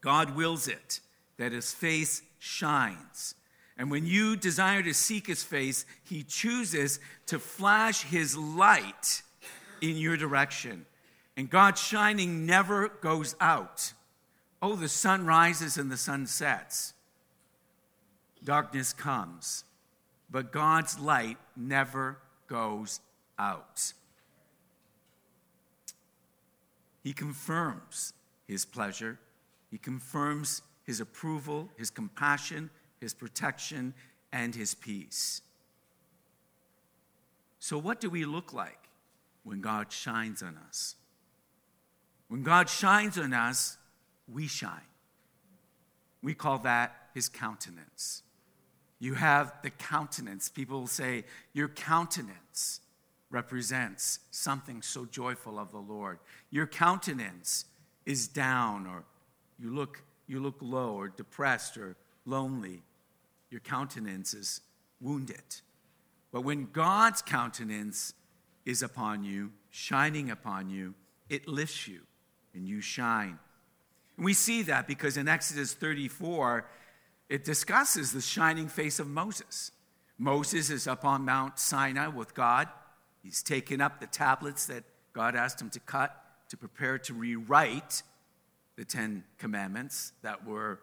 God 0.00 0.36
wills 0.36 0.68
it 0.68 1.00
that 1.38 1.50
his 1.50 1.72
face 1.72 2.22
shines. 2.38 3.34
And 3.76 3.90
when 3.90 4.06
you 4.06 4.36
desire 4.36 4.84
to 4.84 4.94
seek 4.94 5.26
his 5.26 5.42
face, 5.42 5.86
he 6.04 6.22
chooses 6.22 7.00
to 7.26 7.40
flash 7.40 8.04
his 8.04 8.36
light 8.36 9.22
in 9.80 9.96
your 9.96 10.16
direction. 10.16 10.86
And 11.36 11.50
God's 11.50 11.80
shining 11.80 12.46
never 12.46 12.90
goes 13.00 13.34
out. 13.40 13.92
Oh, 14.66 14.76
the 14.76 14.88
sun 14.88 15.26
rises 15.26 15.76
and 15.76 15.90
the 15.90 15.96
sun 15.98 16.26
sets. 16.26 16.94
Darkness 18.42 18.94
comes. 18.94 19.64
But 20.30 20.52
God's 20.52 20.98
light 20.98 21.36
never 21.54 22.16
goes 22.46 23.00
out. 23.38 23.92
He 27.02 27.12
confirms 27.12 28.14
his 28.48 28.64
pleasure, 28.64 29.18
he 29.70 29.76
confirms 29.76 30.62
his 30.84 30.98
approval, 30.98 31.68
his 31.76 31.90
compassion, 31.90 32.70
his 33.02 33.12
protection, 33.12 33.92
and 34.32 34.54
his 34.54 34.72
peace. 34.74 35.42
So, 37.58 37.76
what 37.76 38.00
do 38.00 38.08
we 38.08 38.24
look 38.24 38.54
like 38.54 38.88
when 39.42 39.60
God 39.60 39.92
shines 39.92 40.42
on 40.42 40.58
us? 40.66 40.94
When 42.28 42.42
God 42.42 42.70
shines 42.70 43.18
on 43.18 43.34
us, 43.34 43.76
we 44.32 44.46
shine. 44.46 44.80
We 46.22 46.34
call 46.34 46.58
that 46.60 47.08
his 47.14 47.28
countenance. 47.28 48.22
You 48.98 49.14
have 49.14 49.52
the 49.62 49.70
countenance. 49.70 50.48
People 50.48 50.80
will 50.80 50.86
say, 50.86 51.24
Your 51.52 51.68
countenance 51.68 52.80
represents 53.30 54.20
something 54.30 54.80
so 54.80 55.04
joyful 55.04 55.58
of 55.58 55.72
the 55.72 55.78
Lord. 55.78 56.18
Your 56.50 56.66
countenance 56.66 57.66
is 58.06 58.28
down, 58.28 58.86
or 58.86 59.04
you 59.58 59.74
look, 59.74 60.02
you 60.26 60.40
look 60.40 60.56
low, 60.60 60.94
or 60.94 61.08
depressed, 61.08 61.76
or 61.76 61.96
lonely. 62.24 62.82
Your 63.50 63.60
countenance 63.60 64.32
is 64.34 64.60
wounded. 65.00 65.60
But 66.32 66.42
when 66.42 66.68
God's 66.72 67.22
countenance 67.22 68.14
is 68.64 68.82
upon 68.82 69.24
you, 69.24 69.52
shining 69.70 70.30
upon 70.30 70.70
you, 70.70 70.94
it 71.28 71.46
lifts 71.46 71.86
you 71.86 72.00
and 72.54 72.66
you 72.66 72.80
shine. 72.80 73.38
We 74.16 74.32
see 74.34 74.62
that 74.62 74.86
because 74.86 75.16
in 75.16 75.28
Exodus 75.28 75.74
34, 75.74 76.66
it 77.28 77.44
discusses 77.44 78.12
the 78.12 78.20
shining 78.20 78.68
face 78.68 78.98
of 78.98 79.08
Moses. 79.08 79.72
Moses 80.18 80.70
is 80.70 80.86
up 80.86 81.04
on 81.04 81.24
Mount 81.24 81.58
Sinai 81.58 82.06
with 82.08 82.34
God. 82.34 82.68
He's 83.22 83.42
taken 83.42 83.80
up 83.80 84.00
the 84.00 84.06
tablets 84.06 84.66
that 84.66 84.84
God 85.12 85.34
asked 85.34 85.60
him 85.60 85.70
to 85.70 85.80
cut 85.80 86.20
to 86.50 86.56
prepare 86.56 86.98
to 86.98 87.14
rewrite 87.14 88.02
the 88.76 88.84
Ten 88.84 89.24
Commandments 89.38 90.12
that 90.22 90.46
were 90.46 90.78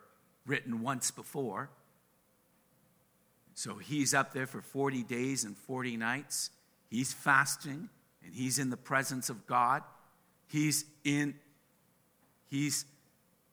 written 0.46 0.82
once 0.82 1.12
before. 1.12 1.70
So 3.54 3.76
he's 3.76 4.14
up 4.14 4.34
there 4.34 4.48
for 4.48 4.62
40 4.62 5.04
days 5.04 5.44
and 5.44 5.56
40 5.56 5.98
nights. 5.98 6.50
He's 6.90 7.14
fasting 7.14 7.90
and 8.24 8.34
he's 8.34 8.60
in 8.60 8.70
the 8.70 8.78
presence 8.78 9.30
of 9.30 9.46
God. 9.46 9.84
He's 10.48 10.86
in 11.04 11.36
he's 12.50 12.86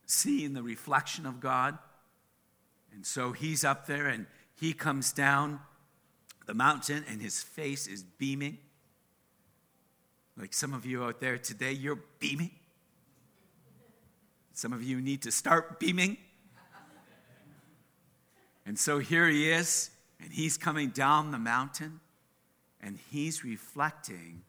seeing 0.09 0.55
the 0.55 0.62
reflection 0.62 1.25
of 1.25 1.38
God. 1.38 1.79
And 2.92 3.07
so 3.07 3.31
he's 3.31 3.64
up 3.64 3.87
there 3.87 4.09
and 4.09 4.27
he 4.57 4.73
comes 4.73 5.12
down 5.12 5.61
the 6.47 6.55
mountain 6.55 7.05
and 7.09 7.23
his 7.23 7.40
face 7.42 7.87
is 7.87 8.03
beaming. 8.03 8.59
Like 10.37 10.53
some 10.53 10.73
of 10.73 10.85
you 10.85 11.05
out 11.05 11.21
there 11.21 11.38
today, 11.38 11.73
you're 11.73 12.01
beaming. 12.18 12.51
Some 14.55 14.73
of 14.73 14.83
you 14.83 15.01
need 15.01 15.23
to 15.23 15.31
start 15.31 15.79
beaming. 15.79 16.16
And 18.66 18.79
so 18.79 18.99
here 18.99 19.27
he 19.29 19.51
is, 19.51 19.90
and 20.21 20.31
he's 20.31 20.59
coming 20.59 20.90
down 20.90 21.31
the 21.31 21.38
mountain, 21.38 22.01
and 22.83 22.99
he's 23.11 23.42
reflecting 23.42 24.42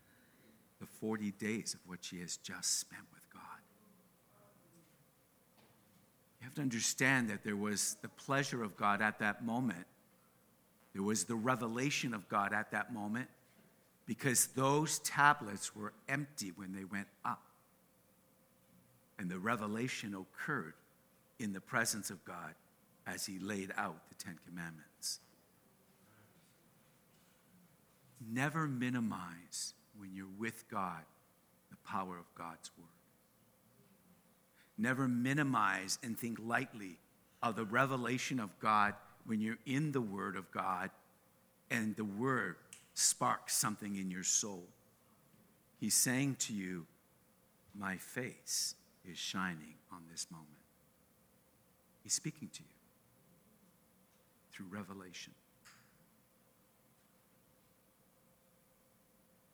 the 0.82 0.88
40 1.00 1.32
days 1.32 1.74
of 1.74 1.80
which 1.88 2.10
he 2.10 2.20
has 2.20 2.36
just 2.38 2.80
spent 2.80 3.04
with 3.14 3.24
God. 3.34 3.42
You 6.40 6.46
have 6.46 6.56
to 6.56 6.62
understand 6.62 7.30
that 7.30 7.44
there 7.44 7.56
was 7.56 7.98
the 8.02 8.10
pleasure 8.10 8.64
of 8.64 8.78
God 8.78 9.02
at 9.02 9.20
that 9.20 9.44
moment, 9.44 9.86
there 10.94 11.04
was 11.04 11.26
the 11.26 11.36
revelation 11.36 12.14
of 12.14 12.28
God 12.30 12.54
at 12.54 12.72
that 12.72 12.94
moment, 12.94 13.28
because 14.06 14.48
those 14.48 15.00
tablets 15.00 15.76
were 15.76 15.94
empty 16.08 16.52
when 16.56 16.74
they 16.74 16.84
went 16.84 17.08
up. 17.24 17.44
And 19.20 19.30
the 19.30 19.38
revelation 19.38 20.16
occurred 20.16 20.74
in 21.40 21.54
the 21.54 21.62
presence 21.62 22.10
of 22.10 22.24
God 22.26 22.56
as 23.06 23.26
he 23.26 23.38
laid 23.40 23.72
out 23.78 23.98
the 24.10 24.16
Ten 24.16 24.40
Commandments. 24.48 25.20
Never 28.32 28.68
minimize 28.68 29.74
when 29.98 30.14
you're 30.14 30.28
with 30.38 30.68
God 30.70 31.04
the 31.70 31.78
power 31.86 32.18
of 32.18 32.26
God's 32.36 32.72
word. 32.78 32.88
Never 34.80 35.10
minimize 35.10 36.00
and 36.02 36.18
think 36.18 36.40
lightly 36.42 37.00
of 37.44 37.58
the 37.58 37.66
revelation 37.66 38.40
of 38.40 38.58
God 38.62 38.94
when 39.26 39.42
you're 39.42 39.60
in 39.66 39.92
the 39.92 40.00
Word 40.00 40.38
of 40.38 40.50
God 40.52 40.90
and 41.70 41.98
the 41.98 42.06
Word 42.06 42.56
sparks 42.94 43.58
something 43.58 43.98
in 43.98 44.10
your 44.10 44.24
soul. 44.24 44.64
He's 45.82 45.96
saying 45.96 46.38
to 46.40 46.54
you, 46.54 46.86
My 47.78 47.98
face 47.98 48.76
is 49.04 49.18
shining 49.18 49.76
on 49.92 50.04
this 50.10 50.28
moment. 50.32 50.48
He's 52.02 52.14
speaking 52.14 52.48
to 52.54 52.62
you 52.62 52.70
through 54.54 54.68
revelation. 54.70 55.34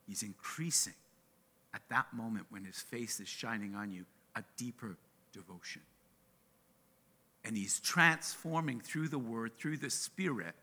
He's 0.07 0.21
increasing 0.21 0.93
at 1.73 1.81
that 1.89 2.13
moment 2.13 2.45
when 2.49 2.63
his 2.63 2.79
face 2.79 3.19
is 3.19 3.27
shining 3.27 3.73
on 3.73 3.91
you 3.91 4.05
a 4.35 4.43
deeper 4.55 4.97
devotion. 5.35 5.81
And 7.43 7.55
he's 7.55 7.79
transforming 7.79 8.79
through 8.79 9.09
the 9.09 9.19
word, 9.19 9.51
through 9.59 9.77
the 9.77 9.91
spirit 9.91 10.55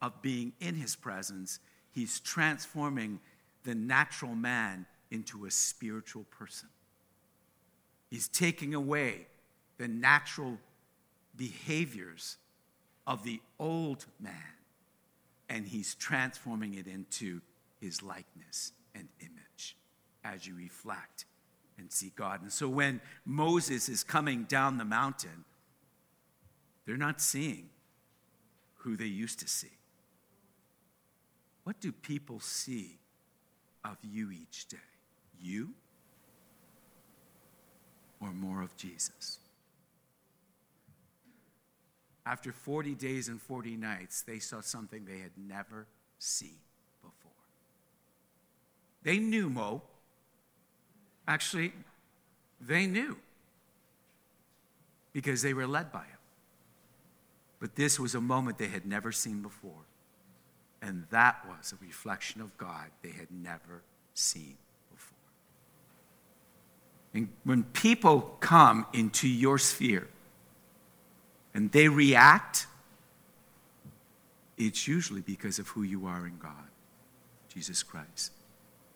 of 0.00 0.22
being 0.22 0.52
in 0.60 0.76
his 0.76 0.94
presence 0.94 1.58
He's 1.98 2.20
transforming 2.20 3.18
the 3.64 3.74
natural 3.74 4.36
man 4.36 4.86
into 5.10 5.46
a 5.46 5.50
spiritual 5.50 6.24
person. 6.30 6.68
He's 8.08 8.28
taking 8.28 8.72
away 8.72 9.26
the 9.78 9.88
natural 9.88 10.58
behaviors 11.36 12.36
of 13.04 13.24
the 13.24 13.40
old 13.58 14.06
man 14.20 14.54
and 15.48 15.66
he's 15.66 15.94
transforming 15.96 16.74
it 16.74 16.86
into 16.86 17.40
his 17.80 18.02
likeness 18.02 18.72
and 18.94 19.08
image 19.20 19.76
as 20.22 20.46
you 20.46 20.54
reflect 20.54 21.24
and 21.78 21.90
see 21.92 22.12
God. 22.16 22.42
And 22.42 22.52
so 22.52 22.68
when 22.68 23.00
Moses 23.24 23.88
is 23.88 24.02
coming 24.02 24.44
down 24.44 24.78
the 24.78 24.84
mountain, 24.84 25.44
they're 26.86 26.96
not 26.96 27.20
seeing 27.20 27.68
who 28.78 28.96
they 28.96 29.06
used 29.06 29.38
to 29.40 29.48
see. 29.48 29.72
What 31.64 31.80
do 31.80 31.92
people 31.92 32.40
see 32.40 32.98
of 33.84 33.98
you 34.02 34.30
each 34.30 34.68
day? 34.68 34.78
You 35.40 35.70
or 38.20 38.32
more 38.32 38.62
of 38.62 38.76
Jesus? 38.76 39.38
After 42.24 42.52
40 42.52 42.94
days 42.94 43.28
and 43.28 43.40
40 43.40 43.76
nights, 43.76 44.22
they 44.22 44.38
saw 44.38 44.60
something 44.60 45.04
they 45.04 45.18
had 45.18 45.32
never 45.36 45.86
seen 46.18 46.58
before. 47.02 47.32
They 49.02 49.18
knew 49.18 49.48
Mo. 49.48 49.82
Actually, 51.28 51.72
they 52.58 52.86
knew 52.86 53.18
because 55.12 55.42
they 55.42 55.52
were 55.52 55.66
led 55.66 55.92
by 55.92 56.00
him. 56.00 56.18
But 57.60 57.76
this 57.76 58.00
was 58.00 58.14
a 58.14 58.20
moment 58.20 58.56
they 58.56 58.68
had 58.68 58.86
never 58.86 59.12
seen 59.12 59.42
before. 59.42 59.84
And 60.80 61.04
that 61.10 61.44
was 61.46 61.72
a 61.72 61.84
reflection 61.84 62.40
of 62.40 62.56
God 62.56 62.86
they 63.02 63.10
had 63.10 63.30
never 63.30 63.82
seen 64.14 64.56
before. 64.90 65.18
And 67.12 67.28
when 67.44 67.64
people 67.64 68.36
come 68.40 68.86
into 68.94 69.28
your 69.28 69.58
sphere 69.58 70.08
and 71.52 71.70
they 71.72 71.88
react, 71.88 72.66
it's 74.56 74.88
usually 74.88 75.20
because 75.20 75.58
of 75.58 75.68
who 75.68 75.82
you 75.82 76.06
are 76.06 76.26
in 76.26 76.38
God, 76.38 76.70
Jesus 77.48 77.82
Christ. 77.82 78.32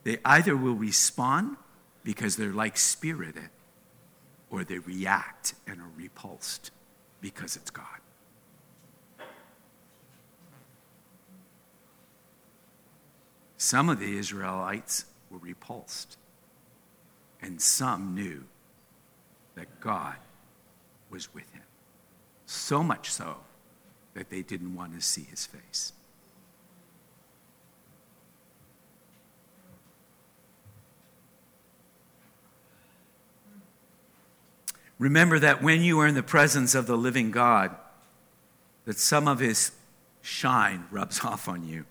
They 0.04 0.18
either 0.24 0.56
will 0.56 0.74
respond 0.74 1.56
because 2.04 2.36
they're 2.36 2.52
like 2.52 2.76
spirited, 2.76 3.50
or 4.50 4.64
they 4.64 4.78
react 4.78 5.54
and 5.66 5.80
are 5.80 5.90
repulsed 5.96 6.70
because 7.20 7.56
it's 7.56 7.70
God. 7.70 7.86
Some 13.56 13.88
of 13.88 14.00
the 14.00 14.18
Israelites 14.18 15.04
were 15.30 15.38
repulsed, 15.38 16.16
and 17.40 17.62
some 17.62 18.14
knew 18.14 18.44
that 19.54 19.80
God 19.80 20.16
was 21.10 21.32
with 21.32 21.48
him. 21.52 21.62
So 22.46 22.82
much 22.82 23.10
so 23.10 23.36
that 24.14 24.30
they 24.30 24.42
didn't 24.42 24.74
want 24.74 24.94
to 24.94 25.00
see 25.00 25.22
his 25.22 25.46
face. 25.46 25.92
Remember 35.02 35.40
that 35.40 35.60
when 35.60 35.82
you 35.82 35.98
are 35.98 36.06
in 36.06 36.14
the 36.14 36.22
presence 36.22 36.76
of 36.76 36.86
the 36.86 36.96
living 36.96 37.32
God, 37.32 37.74
that 38.84 39.00
some 39.00 39.26
of 39.26 39.40
his 39.40 39.72
shine 40.20 40.86
rubs 40.92 41.18
off 41.24 41.48
on 41.48 41.66
you. 41.66 41.86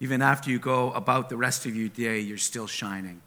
Even 0.00 0.22
after 0.22 0.50
you 0.50 0.58
go 0.58 0.90
about 0.92 1.28
the 1.28 1.36
rest 1.36 1.66
of 1.66 1.76
your 1.76 1.90
day, 1.90 2.20
you're 2.20 2.38
still 2.38 2.66
shining. 2.66 3.20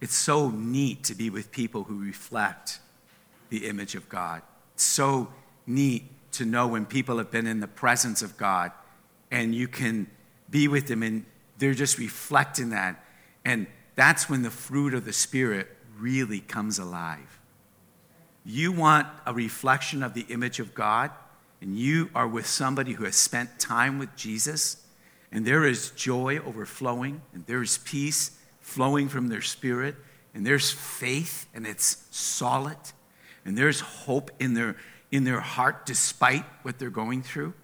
It's 0.00 0.14
so 0.14 0.50
neat 0.50 1.02
to 1.04 1.16
be 1.16 1.28
with 1.28 1.50
people 1.50 1.82
who 1.82 1.98
reflect 1.98 2.78
the 3.48 3.66
image 3.66 3.96
of 3.96 4.08
God. 4.08 4.42
It's 4.74 4.84
so 4.84 5.32
neat 5.66 6.04
to 6.32 6.44
know 6.44 6.68
when 6.68 6.86
people 6.86 7.18
have 7.18 7.32
been 7.32 7.48
in 7.48 7.58
the 7.58 7.66
presence 7.66 8.22
of 8.22 8.36
God 8.36 8.70
and 9.32 9.52
you 9.52 9.66
can 9.66 10.06
be 10.48 10.68
with 10.68 10.86
them 10.86 11.02
and 11.02 11.24
they're 11.58 11.74
just 11.74 11.98
reflecting 11.98 12.70
that. 12.70 13.02
And 13.46 13.68
that's 13.94 14.28
when 14.28 14.42
the 14.42 14.50
fruit 14.50 14.92
of 14.92 15.04
the 15.04 15.12
Spirit 15.12 15.68
really 15.98 16.40
comes 16.40 16.80
alive. 16.80 17.38
You 18.44 18.72
want 18.72 19.06
a 19.24 19.32
reflection 19.32 20.02
of 20.02 20.14
the 20.14 20.26
image 20.28 20.58
of 20.58 20.74
God, 20.74 21.12
and 21.60 21.78
you 21.78 22.10
are 22.12 22.26
with 22.26 22.46
somebody 22.46 22.94
who 22.94 23.04
has 23.04 23.14
spent 23.14 23.60
time 23.60 24.00
with 24.00 24.14
Jesus, 24.16 24.78
and 25.30 25.46
there 25.46 25.64
is 25.64 25.92
joy 25.92 26.38
overflowing, 26.38 27.22
and 27.32 27.46
there 27.46 27.62
is 27.62 27.78
peace 27.78 28.32
flowing 28.60 29.08
from 29.08 29.28
their 29.28 29.42
spirit, 29.42 29.94
and 30.34 30.44
there's 30.44 30.72
faith, 30.72 31.46
and 31.54 31.68
it's 31.68 32.04
solid, 32.10 32.76
and 33.44 33.56
there's 33.56 33.78
hope 33.78 34.32
in 34.40 34.54
their, 34.54 34.76
in 35.12 35.22
their 35.22 35.40
heart 35.40 35.86
despite 35.86 36.44
what 36.62 36.80
they're 36.80 36.90
going 36.90 37.22
through. 37.22 37.54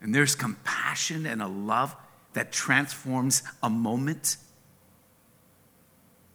And 0.00 0.14
there's 0.14 0.34
compassion 0.34 1.26
and 1.26 1.42
a 1.42 1.46
love 1.46 1.94
that 2.32 2.52
transforms 2.52 3.42
a 3.62 3.70
moment. 3.70 4.36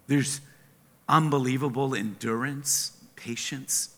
There's 0.07 0.41
unbelievable 1.07 1.95
endurance, 1.95 2.97
patience. 3.15 3.95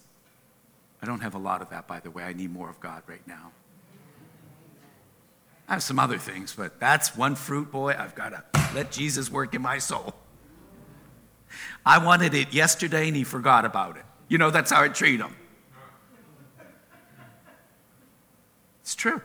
I 1.02 1.06
don't 1.06 1.22
have 1.22 1.36
a 1.36 1.40
lot 1.40 1.62
of 1.62 1.70
that, 1.70 1.88
by 1.88 2.00
the 2.00 2.12
way. 2.12 2.24
I 2.24 2.34
need 2.34 2.52
more 2.52 2.70
of 2.70 2.80
God 2.80 3.04
right 3.08 3.26
now. 3.28 3.52
I 5.68 5.74
have 5.74 5.84
some 5.84 6.00
other 6.00 6.18
things, 6.18 6.54
but 6.56 6.80
that's 6.80 7.16
one 7.16 7.36
fruit, 7.36 7.72
boy. 7.72 7.96
I've 7.98 8.16
got 8.16 8.30
to 8.30 8.44
let 8.74 8.92
Jesus 8.92 9.30
work 9.30 9.54
in 9.54 9.62
my 9.62 9.80
soul. 9.80 10.14
I 11.86 11.98
wanted 11.98 12.34
it 12.34 12.54
yesterday 12.54 13.08
and 13.08 13.16
he 13.16 13.24
forgot 13.24 13.66
about 13.66 13.98
it. 13.98 14.04
You 14.28 14.38
know, 14.38 14.50
that's 14.50 14.72
how 14.72 14.84
I 14.84 14.90
treat 14.90 15.20
him. 15.20 15.36
It's 18.82 18.96
true. 18.96 19.22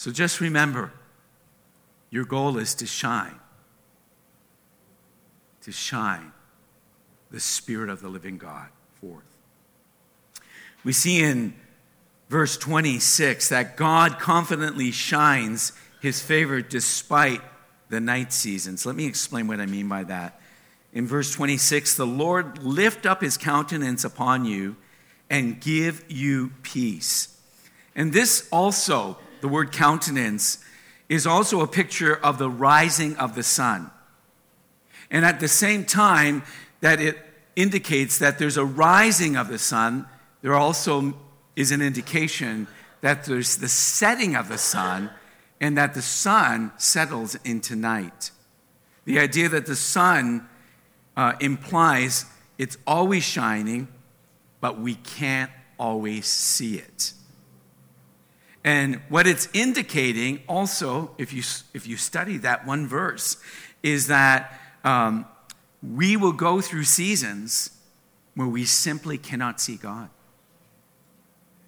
So 0.00 0.10
just 0.10 0.40
remember 0.40 0.94
your 2.08 2.24
goal 2.24 2.56
is 2.56 2.74
to 2.76 2.86
shine, 2.86 3.38
to 5.60 5.72
shine 5.72 6.32
the 7.30 7.38
Spirit 7.38 7.90
of 7.90 8.00
the 8.00 8.08
living 8.08 8.38
God 8.38 8.68
forth. 8.98 9.36
We 10.84 10.94
see 10.94 11.22
in 11.22 11.52
verse 12.30 12.56
26 12.56 13.50
that 13.50 13.76
God 13.76 14.18
confidently 14.18 14.90
shines 14.90 15.74
his 16.00 16.22
favor 16.22 16.62
despite 16.62 17.42
the 17.90 18.00
night 18.00 18.32
seasons. 18.32 18.86
Let 18.86 18.96
me 18.96 19.04
explain 19.04 19.48
what 19.48 19.60
I 19.60 19.66
mean 19.66 19.86
by 19.86 20.04
that. 20.04 20.40
In 20.94 21.06
verse 21.06 21.30
26, 21.34 21.96
the 21.96 22.06
Lord 22.06 22.62
lift 22.62 23.04
up 23.04 23.20
his 23.20 23.36
countenance 23.36 24.02
upon 24.04 24.46
you 24.46 24.76
and 25.28 25.60
give 25.60 26.02
you 26.08 26.52
peace. 26.62 27.36
And 27.94 28.14
this 28.14 28.48
also, 28.50 29.18
the 29.40 29.48
word 29.48 29.72
countenance, 29.72 30.58
is 31.08 31.26
also 31.26 31.60
a 31.60 31.66
picture 31.66 32.14
of 32.14 32.38
the 32.38 32.48
rising 32.48 33.16
of 33.16 33.34
the 33.34 33.42
sun. 33.42 33.90
And 35.10 35.24
at 35.24 35.40
the 35.40 35.48
same 35.48 35.84
time 35.84 36.44
that 36.80 37.00
it 37.00 37.18
indicates 37.56 38.18
that 38.18 38.38
there's 38.38 38.56
a 38.56 38.64
rising 38.64 39.36
of 39.36 39.48
the 39.48 39.58
sun, 39.58 40.06
there 40.42 40.54
also 40.54 41.14
is 41.56 41.72
an 41.72 41.82
indication 41.82 42.68
that 43.00 43.24
there's 43.24 43.56
the 43.56 43.68
setting 43.68 44.36
of 44.36 44.48
the 44.48 44.58
sun 44.58 45.10
and 45.60 45.76
that 45.76 45.94
the 45.94 46.02
sun 46.02 46.72
settles 46.78 47.34
into 47.44 47.76
night. 47.76 48.30
The 49.04 49.18
idea 49.18 49.48
that 49.48 49.66
the 49.66 49.76
sun 49.76 50.48
uh, 51.16 51.34
implies 51.40 52.24
it's 52.56 52.78
always 52.86 53.24
shining, 53.24 53.88
but 54.60 54.78
we 54.78 54.94
can't 54.94 55.50
always 55.78 56.26
see 56.26 56.76
it. 56.76 57.14
And 58.62 59.00
what 59.08 59.26
it's 59.26 59.48
indicating 59.54 60.42
also, 60.48 61.12
if 61.16 61.32
you, 61.32 61.42
if 61.72 61.86
you 61.86 61.96
study 61.96 62.36
that 62.38 62.66
one 62.66 62.86
verse, 62.86 63.36
is 63.82 64.08
that 64.08 64.58
um, 64.84 65.26
we 65.82 66.16
will 66.16 66.32
go 66.32 66.60
through 66.60 66.84
seasons 66.84 67.70
where 68.34 68.48
we 68.48 68.64
simply 68.64 69.18
cannot 69.18 69.60
see 69.60 69.76
God. 69.76 70.10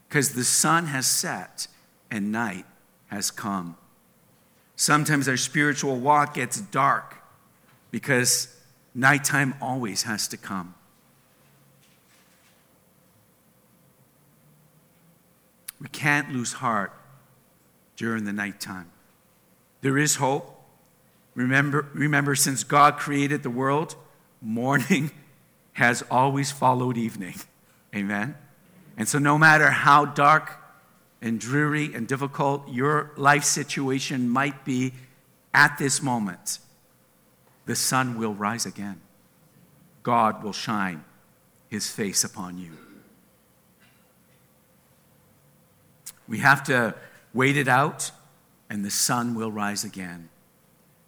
Because 0.09 0.35
the 0.35 0.44
sun 0.44 0.87
has 0.87 1.07
set 1.07 1.66
and 2.11 2.31
night 2.31 2.66
has 3.07 3.31
come. 3.31 3.76
Sometimes 4.76 5.28
our 5.28 5.37
spiritual 5.37 5.96
walk 5.96 6.35
gets 6.35 6.61
dark 6.61 7.16
because 7.90 8.55
nighttime 8.94 9.55
always 9.61 10.02
has 10.02 10.28
to 10.28 10.37
come. 10.37 10.74
We 15.83 15.88
can't 15.88 16.33
lose 16.33 16.53
heart 16.55 16.92
during 17.97 18.25
the 18.25 18.33
nighttime. 18.33 18.90
There 19.81 19.99
is 19.99 20.16
hope. 20.16 20.61
Remember, 21.35 21.88
remember, 21.92 22.37
since 22.37 22.62
God 22.62 22.99
created 22.99 23.42
the 23.42 23.51
world, 23.51 23.97
morning 24.40 25.11
has 25.73 26.05
always 26.09 26.53
followed 26.53 26.97
evening. 26.97 27.35
Amen? 27.95 28.37
And 28.97 29.09
so, 29.09 29.18
no 29.18 29.37
matter 29.37 29.71
how 29.71 30.05
dark 30.05 30.59
and 31.21 31.40
dreary 31.40 31.92
and 31.95 32.07
difficult 32.07 32.68
your 32.68 33.11
life 33.16 33.42
situation 33.42 34.29
might 34.29 34.64
be 34.64 34.92
at 35.53 35.79
this 35.79 36.01
moment, 36.01 36.61
the 37.66 37.75
sun 37.75 38.16
will 38.16 38.35
rise 38.35 38.66
again. 38.66 39.01
God 40.05 40.45
will 40.45 40.53
shine 40.53 41.05
his 41.68 41.90
face 41.90 42.23
upon 42.23 42.59
you. 42.59 42.71
We 46.28 46.38
have 46.38 46.62
to 46.64 46.94
wait 47.35 47.56
it 47.56 47.68
out, 47.68 48.11
and 48.70 48.85
the 48.85 48.90
sun 48.90 49.35
will 49.35 49.52
rise 49.52 49.85
again. 49.85 50.28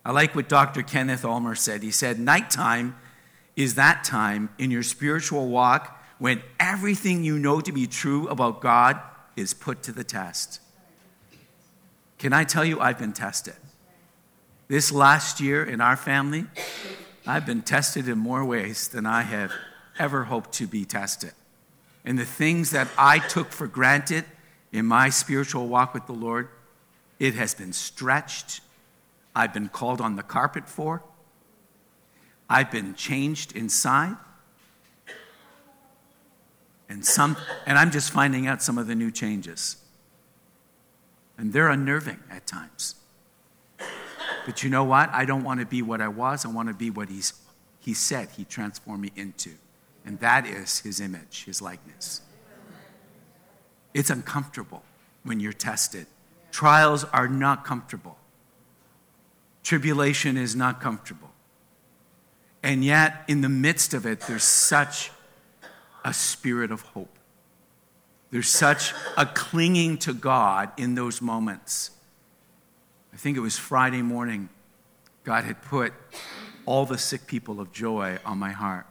I 0.05 0.13
like 0.13 0.35
what 0.35 0.49
Dr. 0.49 0.83
Kenneth 0.83 1.25
Ulmer 1.25 1.55
said. 1.55 1.83
He 1.83 1.91
said, 1.91 2.19
Nighttime 2.19 2.97
is 3.57 3.77
that 3.77 4.05
time 4.05 4.51
in 4.59 4.71
your 4.71 4.83
spiritual 4.83 5.49
walk 5.49 6.03
when 6.19 6.43
everything 6.61 7.25
you 7.25 7.39
know 7.39 7.61
to 7.61 7.73
be 7.73 7.87
true 7.87 8.29
about 8.29 8.61
God 8.61 9.01
is 9.37 9.55
put 9.55 9.83
to 9.85 9.93
the 9.93 10.05
test. 10.05 10.61
Can 12.19 12.33
I 12.33 12.45
tell 12.45 12.65
you, 12.65 12.81
I've 12.81 12.99
been 12.99 13.13
tested. 13.13 13.57
This 14.69 14.93
last 14.93 15.41
year 15.41 15.65
in 15.65 15.81
our 15.81 15.97
family, 15.97 16.47
I've 17.27 17.47
been 17.47 17.63
tested 17.63 18.09
in 18.09 18.19
more 18.19 18.45
ways 18.45 18.89
than 18.89 19.07
I 19.07 19.23
have 19.23 19.53
ever 19.99 20.25
hoped 20.25 20.53
to 20.53 20.67
be 20.67 20.85
tested. 20.85 21.33
And 22.05 22.19
the 22.19 22.25
things 22.25 22.71
that 22.71 22.89
I 22.99 23.19
took 23.19 23.51
for 23.51 23.67
granted 23.67 24.25
in 24.75 24.85
my 24.85 25.09
spiritual 25.09 25.69
walk 25.69 25.95
with 25.95 26.05
the 26.07 26.13
Lord, 26.13 26.49
it 27.21 27.35
has 27.35 27.55
been 27.55 27.73
stretched. 27.73 28.61
I've 29.35 29.55
been 29.55 29.69
called 29.69 30.01
on 30.01 30.17
the 30.17 30.23
carpet 30.25 30.69
for. 30.69 31.01
I've 32.51 32.73
been 32.73 32.97
changed 32.97 33.57
inside. 33.57 34.17
And, 36.89 37.07
some, 37.07 37.37
and 37.67 37.79
I'm 37.79 37.93
just 37.93 38.11
finding 38.11 38.49
out 38.49 38.63
some 38.63 38.77
of 38.77 38.89
the 38.89 38.97
new 38.97 39.13
changes. 39.13 39.77
And 41.39 41.53
they're 41.53 41.69
unnerving 41.69 42.19
at 42.29 42.45
times. 42.45 42.97
But 44.45 44.65
you 44.65 44.71
know 44.71 44.85
what? 44.85 45.09
I 45.11 45.25
don't 45.25 45.45
want 45.45 45.61
to 45.61 45.67
be 45.67 45.83
what 45.83 46.01
I 46.01 46.09
was. 46.09 46.45
I 46.45 46.49
want 46.49 46.67
to 46.67 46.75
be 46.75 46.91
what 46.91 47.09
he's, 47.09 47.33
he 47.79 47.95
said 47.95 48.29
he 48.37 48.45
transformed 48.45 49.03
me 49.03 49.13
into. 49.15 49.51
And 50.05 50.19
that 50.19 50.47
is 50.47 50.81
his 50.81 51.01
image, 51.01 51.45
his 51.45 51.63
likeness. 51.63 52.23
It's 53.95 54.11
uncomfortable 54.11 54.83
when 55.23 55.41
you're 55.41 55.53
tested. 55.53 56.07
Trials 56.51 57.05
are 57.05 57.29
not 57.29 57.65
comfortable. 57.65 58.19
Tribulation 59.63 60.37
is 60.37 60.55
not 60.55 60.81
comfortable. 60.81 61.31
And 62.63 62.85
yet, 62.85 63.25
in 63.29 63.41
the 63.41 63.49
midst 63.49 63.95
of 63.95 64.05
it, 64.05 64.23
there's 64.23 64.45
such 64.45 65.11
a 66.05 66.13
spirit 66.13 66.71
of 66.71 66.81
hope. 66.81 67.19
There's 68.31 68.49
such 68.49 68.93
a 69.17 69.27
clinging 69.27 69.99
to 69.99 70.13
God 70.13 70.73
in 70.77 70.95
those 70.95 71.23
moments. 71.23 71.91
I 73.13 73.17
think 73.17 73.37
it 73.37 73.41
was 73.41 73.57
Friday 73.57 74.03
morning, 74.03 74.49
God 75.23 75.45
had 75.45 75.63
put 75.63 75.93
all 76.67 76.85
the 76.85 76.99
sick 76.99 77.27
people 77.27 77.61
of 77.61 77.73
joy 77.73 78.19
on 78.25 78.39
my 78.39 78.51
heart. 78.51 78.87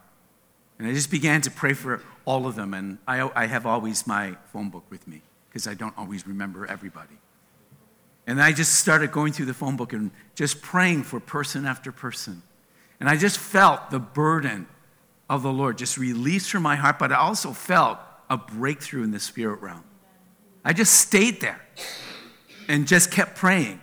And 0.78 0.88
I 0.88 0.92
just 0.92 1.10
began 1.10 1.40
to 1.42 1.50
pray 1.50 1.72
for 1.72 2.02
all 2.24 2.46
of 2.46 2.56
them. 2.56 2.74
And 2.74 2.98
I, 3.06 3.30
I 3.34 3.46
have 3.46 3.66
always 3.66 4.06
my 4.06 4.36
phone 4.52 4.70
book 4.70 4.84
with 4.90 5.06
me 5.06 5.22
because 5.48 5.66
I 5.66 5.74
don't 5.74 5.96
always 5.96 6.26
remember 6.26 6.66
everybody. 6.66 7.18
And 8.26 8.42
I 8.42 8.52
just 8.52 8.76
started 8.76 9.12
going 9.12 9.32
through 9.32 9.46
the 9.46 9.54
phone 9.54 9.76
book 9.76 9.92
and 9.92 10.10
just 10.34 10.62
praying 10.62 11.02
for 11.02 11.20
person 11.20 11.66
after 11.66 11.92
person. 11.92 12.42
And 12.98 13.08
I 13.08 13.16
just 13.16 13.38
felt 13.38 13.90
the 13.90 13.98
burden 13.98 14.66
of 15.28 15.42
the 15.42 15.52
Lord 15.52 15.78
just 15.78 15.98
released 15.98 16.50
from 16.50 16.62
my 16.62 16.76
heart, 16.76 16.98
but 16.98 17.12
I 17.12 17.16
also 17.16 17.52
felt 17.52 17.98
a 18.30 18.36
breakthrough 18.36 19.02
in 19.02 19.10
the 19.10 19.20
spirit 19.20 19.60
realm. 19.60 19.84
I 20.64 20.72
just 20.72 20.94
stayed 20.94 21.40
there 21.40 21.60
and 22.68 22.86
just 22.86 23.10
kept 23.10 23.36
praying. 23.36 23.80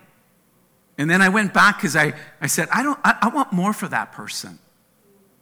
And 0.97 1.09
then 1.09 1.21
I 1.21 1.29
went 1.29 1.53
back 1.53 1.77
because 1.77 1.95
I, 1.95 2.13
I 2.39 2.47
said, 2.47 2.67
I, 2.71 2.83
don't, 2.83 2.99
I, 3.03 3.17
I 3.21 3.29
want 3.29 3.53
more 3.53 3.73
for 3.73 3.87
that 3.87 4.11
person. 4.11 4.59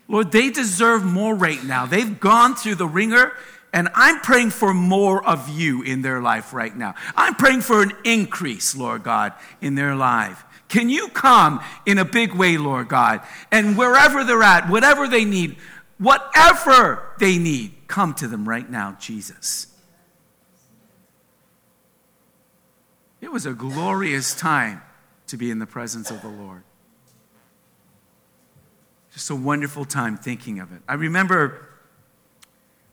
Lord, 0.09 0.31
they 0.31 0.49
deserve 0.49 1.05
more 1.05 1.35
right 1.35 1.63
now. 1.63 1.85
They've 1.85 2.19
gone 2.19 2.55
through 2.55 2.75
the 2.75 2.87
wringer, 2.87 3.33
and 3.71 3.87
I'm 3.93 4.19
praying 4.21 4.49
for 4.49 4.73
more 4.73 5.23
of 5.23 5.47
you 5.47 5.83
in 5.83 6.01
their 6.01 6.19
life 6.19 6.51
right 6.51 6.75
now. 6.75 6.95
I'm 7.15 7.35
praying 7.35 7.61
for 7.61 7.83
an 7.83 7.93
increase, 8.03 8.75
Lord 8.75 9.03
God, 9.03 9.33
in 9.61 9.75
their 9.75 9.95
life. 9.95 10.43
Can 10.67 10.89
you 10.89 11.09
come 11.09 11.61
in 11.85 11.99
a 11.99 12.05
big 12.05 12.33
way, 12.33 12.57
Lord 12.57 12.87
God? 12.87 13.21
And 13.51 13.77
wherever 13.77 14.23
they're 14.23 14.41
at, 14.41 14.67
whatever 14.67 15.07
they 15.07 15.25
need, 15.25 15.57
whatever 15.99 17.03
they 17.19 17.37
need, 17.37 17.73
come 17.87 18.15
to 18.15 18.27
them 18.27 18.49
right 18.49 18.69
now, 18.69 18.97
Jesus. 18.99 19.67
It 23.21 23.31
was 23.31 23.45
a 23.45 23.53
glorious 23.53 24.33
time 24.33 24.81
to 25.27 25.37
be 25.37 25.51
in 25.51 25.59
the 25.59 25.67
presence 25.67 26.09
of 26.09 26.23
the 26.23 26.29
Lord. 26.29 26.63
Just 29.19 29.31
a 29.31 29.35
wonderful 29.35 29.83
time 29.83 30.15
thinking 30.15 30.61
of 30.61 30.71
it. 30.71 30.81
I 30.87 30.93
remember 30.93 31.67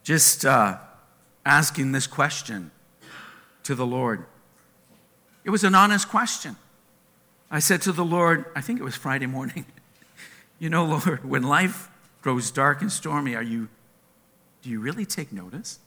just 0.03 0.45
uh, 0.45 0.77
asking 1.45 1.93
this 1.93 2.09
question 2.09 2.73
to 3.63 3.77
the 3.77 3.87
Lord. 3.87 4.27
It 5.45 5.51
was 5.51 5.63
an 5.63 5.77
honest 5.77 6.09
question. 6.09 6.57
I 7.49 7.61
said 7.61 7.81
to 7.83 7.93
the 7.93 8.05
Lord, 8.05 8.45
I 8.57 8.61
think 8.61 8.81
it 8.81 8.83
was 8.83 8.97
Friday 8.97 9.27
morning, 9.27 9.67
you 10.59 10.69
know, 10.69 10.85
Lord, 10.85 11.25
when 11.25 11.45
life 11.45 11.89
grows 12.23 12.51
dark 12.51 12.81
and 12.81 12.91
stormy, 12.91 13.37
are 13.37 13.41
you, 13.41 13.69
do 14.63 14.71
you 14.71 14.81
really 14.81 15.07
take 15.07 15.33
notice? 15.33 15.79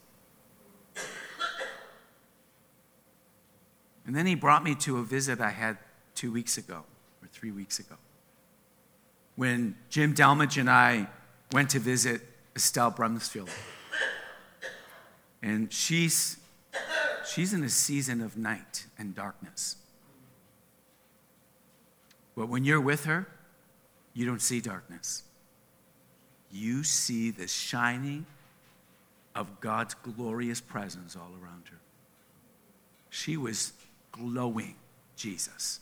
And 4.06 4.16
then 4.16 4.24
he 4.24 4.34
brought 4.34 4.64
me 4.64 4.74
to 4.76 4.96
a 4.96 5.02
visit 5.02 5.38
I 5.38 5.50
had 5.50 5.76
two 6.14 6.32
weeks 6.32 6.56
ago 6.56 6.84
or 7.20 7.28
three 7.30 7.50
weeks 7.50 7.78
ago 7.78 7.96
when 9.40 9.74
Jim 9.88 10.12
Delmage 10.12 10.58
and 10.58 10.68
I 10.68 11.06
went 11.50 11.70
to 11.70 11.78
visit 11.78 12.20
Estelle 12.54 12.92
Brumsfield. 12.92 13.48
And 15.40 15.72
she's, 15.72 16.36
she's 17.26 17.54
in 17.54 17.64
a 17.64 17.70
season 17.70 18.20
of 18.20 18.36
night 18.36 18.84
and 18.98 19.14
darkness. 19.14 19.76
But 22.36 22.50
when 22.50 22.64
you're 22.64 22.82
with 22.82 23.06
her, 23.06 23.28
you 24.12 24.26
don't 24.26 24.42
see 24.42 24.60
darkness. 24.60 25.22
You 26.52 26.84
see 26.84 27.30
the 27.30 27.48
shining 27.48 28.26
of 29.34 29.58
God's 29.62 29.94
glorious 29.94 30.60
presence 30.60 31.16
all 31.16 31.32
around 31.42 31.68
her. 31.70 31.78
She 33.08 33.38
was 33.38 33.72
glowing 34.12 34.74
Jesus. 35.16 35.80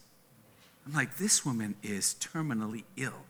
I'm 0.87 0.93
like, 0.93 1.17
this 1.17 1.45
woman 1.45 1.75
is 1.83 2.15
terminally 2.21 2.85
ill. 2.97 3.25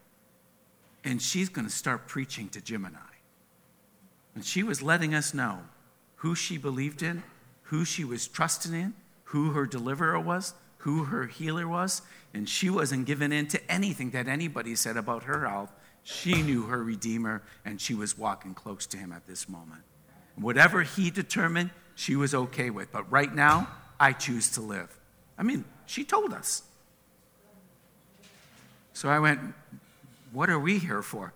And 1.05 1.23
she's 1.23 1.49
going 1.49 1.67
to 1.67 1.73
start 1.73 2.07
preaching 2.07 2.49
to 2.51 2.61
Jim 2.61 2.85
and 2.85 2.97
I. 2.97 3.01
And 4.35 4.45
she 4.45 4.63
was 4.63 4.83
letting 4.83 5.15
us 5.15 5.35
know 5.35 5.61
who 6.17 6.35
she 6.35 6.59
believed 6.59 7.03
in, 7.03 7.23
who 7.63 7.85
she 7.85 8.05
was 8.05 8.27
trusting 8.27 8.73
in, 8.73 8.95
who 9.25 9.51
her 9.51 9.67
deliverer 9.67 10.19
was, 10.19 10.55
who 10.79 11.05
her 11.05 11.27
healer 11.27 11.67
was. 11.67 12.03
And 12.35 12.49
she 12.49 12.71
wasn't 12.71 13.07
giving 13.07 13.33
in 13.33 13.47
to 13.49 13.71
anything 13.71 14.11
that 14.11 14.29
anybody 14.29 14.75
said 14.75 14.97
about 14.97 15.25
her 15.25 15.49
health. 15.49 15.73
She 16.03 16.43
knew 16.43 16.63
her 16.65 16.83
Redeemer, 16.83 17.43
and 17.65 17.81
she 17.81 17.95
was 17.95 18.17
walking 18.17 18.55
close 18.55 18.87
to 18.87 18.97
him 18.97 19.13
at 19.13 19.27
this 19.27 19.49
moment. 19.49 19.83
Whatever 20.37 20.83
he 20.83 21.11
determined, 21.11 21.71
she 21.95 22.17
was 22.17 22.35
okay 22.35 22.71
with. 22.71 22.93
But 22.93 23.11
right 23.11 23.35
now, 23.35 23.69
I 23.99 24.13
choose 24.13 24.51
to 24.53 24.61
live. 24.61 24.97
I 25.37 25.43
mean, 25.43 25.65
she 25.87 26.05
told 26.05 26.33
us. 26.33 26.63
So 28.93 29.09
I 29.09 29.19
went, 29.19 29.41
What 30.33 30.51
are 30.51 30.59
we 30.59 30.79
here 30.79 31.03
for? 31.03 31.33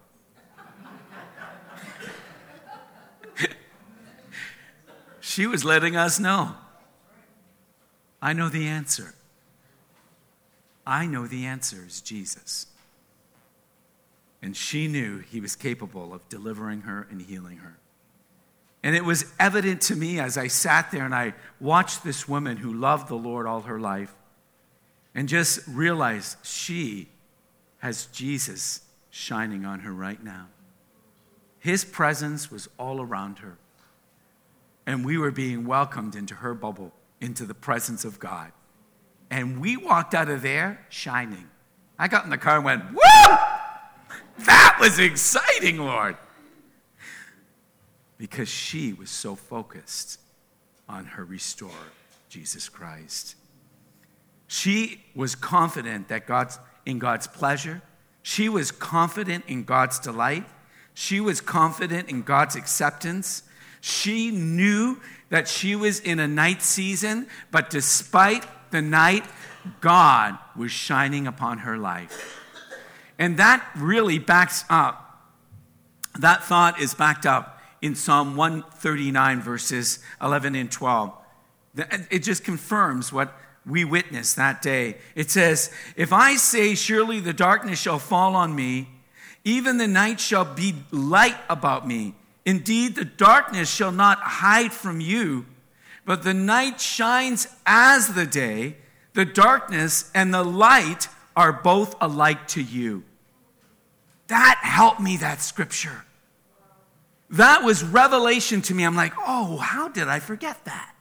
she 5.20 5.46
was 5.46 5.64
letting 5.64 5.96
us 5.96 6.20
know. 6.20 6.54
I 8.20 8.32
know 8.32 8.48
the 8.48 8.66
answer. 8.66 9.14
I 10.86 11.06
know 11.06 11.26
the 11.26 11.46
answer 11.46 11.84
is 11.86 12.00
Jesus. 12.00 12.66
And 14.42 14.56
she 14.56 14.88
knew 14.88 15.18
he 15.18 15.40
was 15.40 15.54
capable 15.56 16.12
of 16.12 16.28
delivering 16.28 16.82
her 16.82 17.06
and 17.10 17.22
healing 17.22 17.58
her. 17.58 17.78
And 18.82 18.96
it 18.96 19.04
was 19.04 19.32
evident 19.38 19.80
to 19.82 19.96
me 19.96 20.18
as 20.18 20.36
I 20.36 20.48
sat 20.48 20.90
there 20.90 21.04
and 21.04 21.14
I 21.14 21.34
watched 21.60 22.02
this 22.02 22.28
woman 22.28 22.56
who 22.56 22.72
loved 22.74 23.08
the 23.08 23.14
Lord 23.14 23.46
all 23.46 23.62
her 23.62 23.78
life 23.78 24.12
and 25.14 25.28
just 25.28 25.60
realized 25.68 26.36
she 26.42 27.08
has 27.82 28.06
Jesus 28.06 28.80
shining 29.10 29.64
on 29.64 29.80
her 29.80 29.92
right 29.92 30.22
now. 30.22 30.46
His 31.58 31.84
presence 31.84 32.50
was 32.50 32.68
all 32.78 33.00
around 33.00 33.38
her. 33.38 33.58
And 34.86 35.04
we 35.04 35.18
were 35.18 35.30
being 35.30 35.66
welcomed 35.66 36.16
into 36.16 36.34
her 36.36 36.54
bubble, 36.54 36.92
into 37.20 37.44
the 37.44 37.54
presence 37.54 38.04
of 38.04 38.18
God. 38.18 38.50
And 39.30 39.60
we 39.60 39.76
walked 39.76 40.14
out 40.14 40.28
of 40.28 40.42
there 40.42 40.84
shining. 40.88 41.48
I 41.98 42.08
got 42.08 42.24
in 42.24 42.30
the 42.30 42.38
car 42.38 42.56
and 42.56 42.64
went, 42.64 42.92
Woo! 42.92 43.36
That 44.38 44.78
was 44.80 44.98
exciting, 44.98 45.78
Lord 45.78 46.16
because 48.22 48.48
she 48.48 48.92
was 48.92 49.10
so 49.10 49.34
focused 49.34 50.20
on 50.88 51.04
her 51.04 51.24
restorer, 51.24 51.90
Jesus 52.28 52.68
Christ. 52.68 53.34
She 54.46 55.02
was 55.16 55.34
confident 55.34 56.06
that 56.06 56.24
God's 56.28 56.60
in 56.84 56.98
God's 56.98 57.26
pleasure. 57.26 57.82
She 58.22 58.48
was 58.48 58.70
confident 58.70 59.44
in 59.48 59.64
God's 59.64 59.98
delight. 59.98 60.44
She 60.94 61.20
was 61.20 61.40
confident 61.40 62.08
in 62.08 62.22
God's 62.22 62.56
acceptance. 62.56 63.42
She 63.80 64.30
knew 64.30 65.00
that 65.30 65.48
she 65.48 65.74
was 65.74 65.98
in 65.98 66.20
a 66.20 66.28
night 66.28 66.62
season, 66.62 67.26
but 67.50 67.70
despite 67.70 68.46
the 68.70 68.82
night, 68.82 69.24
God 69.80 70.38
was 70.56 70.70
shining 70.70 71.26
upon 71.26 71.58
her 71.58 71.78
life. 71.78 72.38
And 73.18 73.36
that 73.38 73.66
really 73.76 74.18
backs 74.18 74.64
up, 74.68 75.30
that 76.18 76.44
thought 76.44 76.80
is 76.80 76.94
backed 76.94 77.26
up 77.26 77.60
in 77.80 77.94
Psalm 77.94 78.36
139, 78.36 79.40
verses 79.40 79.98
11 80.20 80.54
and 80.54 80.70
12. 80.70 81.12
It 82.10 82.20
just 82.20 82.44
confirms 82.44 83.12
what 83.12 83.36
we 83.66 83.84
witnessed 83.84 84.36
that 84.36 84.62
day. 84.62 84.96
It 85.14 85.30
says, 85.30 85.70
If 85.96 86.12
I 86.12 86.36
say, 86.36 86.74
Surely 86.74 87.20
the 87.20 87.32
darkness 87.32 87.80
shall 87.80 87.98
fall 87.98 88.34
on 88.34 88.54
me, 88.54 88.88
even 89.44 89.76
the 89.76 89.88
night 89.88 90.20
shall 90.20 90.44
be 90.44 90.74
light 90.90 91.38
about 91.48 91.86
me. 91.86 92.14
Indeed, 92.44 92.96
the 92.96 93.04
darkness 93.04 93.72
shall 93.72 93.92
not 93.92 94.18
hide 94.18 94.72
from 94.72 95.00
you, 95.00 95.46
but 96.04 96.22
the 96.22 96.34
night 96.34 96.80
shines 96.80 97.46
as 97.64 98.14
the 98.14 98.26
day. 98.26 98.76
The 99.14 99.24
darkness 99.24 100.10
and 100.14 100.32
the 100.32 100.42
light 100.42 101.08
are 101.36 101.52
both 101.52 101.94
alike 102.00 102.48
to 102.48 102.62
you. 102.62 103.04
That 104.28 104.60
helped 104.62 105.00
me, 105.00 105.18
that 105.18 105.40
scripture. 105.42 106.04
That 107.30 107.62
was 107.62 107.84
revelation 107.84 108.62
to 108.62 108.74
me. 108.74 108.84
I'm 108.84 108.96
like, 108.96 109.12
oh, 109.18 109.56
how 109.58 109.88
did 109.88 110.08
I 110.08 110.18
forget 110.18 110.64
that? 110.64 110.91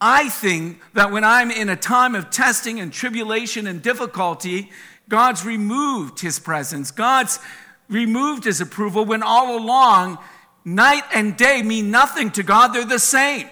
I 0.00 0.28
think 0.28 0.80
that 0.94 1.10
when 1.10 1.24
I'm 1.24 1.50
in 1.50 1.68
a 1.68 1.76
time 1.76 2.14
of 2.14 2.30
testing 2.30 2.78
and 2.78 2.92
tribulation 2.92 3.66
and 3.66 3.82
difficulty, 3.82 4.70
God's 5.08 5.44
removed 5.44 6.20
his 6.20 6.38
presence. 6.38 6.90
God's 6.90 7.40
removed 7.88 8.44
his 8.44 8.60
approval 8.60 9.04
when 9.04 9.22
all 9.22 9.58
along, 9.58 10.18
night 10.64 11.04
and 11.12 11.36
day 11.36 11.62
mean 11.62 11.90
nothing 11.90 12.30
to 12.32 12.42
God. 12.42 12.68
They're 12.68 12.84
the 12.84 12.98
same. 12.98 13.48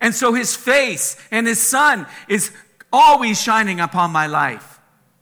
And 0.00 0.14
so 0.14 0.32
his 0.32 0.56
face 0.56 1.16
and 1.30 1.46
his 1.46 1.60
sun 1.60 2.06
is 2.28 2.50
always 2.92 3.40
shining 3.40 3.80
upon 3.80 4.10
my 4.10 4.26
life. 4.26 4.80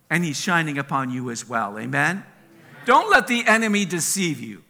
And 0.09 0.25
he's 0.25 0.41
shining 0.41 0.79
upon 0.79 1.11
you 1.11 1.31
as 1.31 1.49
well. 1.49 1.79
Amen? 1.79 1.85
Amen. 1.85 2.25
Don't 2.85 3.11
let 3.11 3.27
the 3.27 3.45
enemy 3.47 3.85
deceive 3.85 4.41
you. 4.41 4.63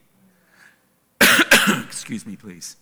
Excuse 1.85 2.25
me, 2.25 2.37
please. 2.37 2.77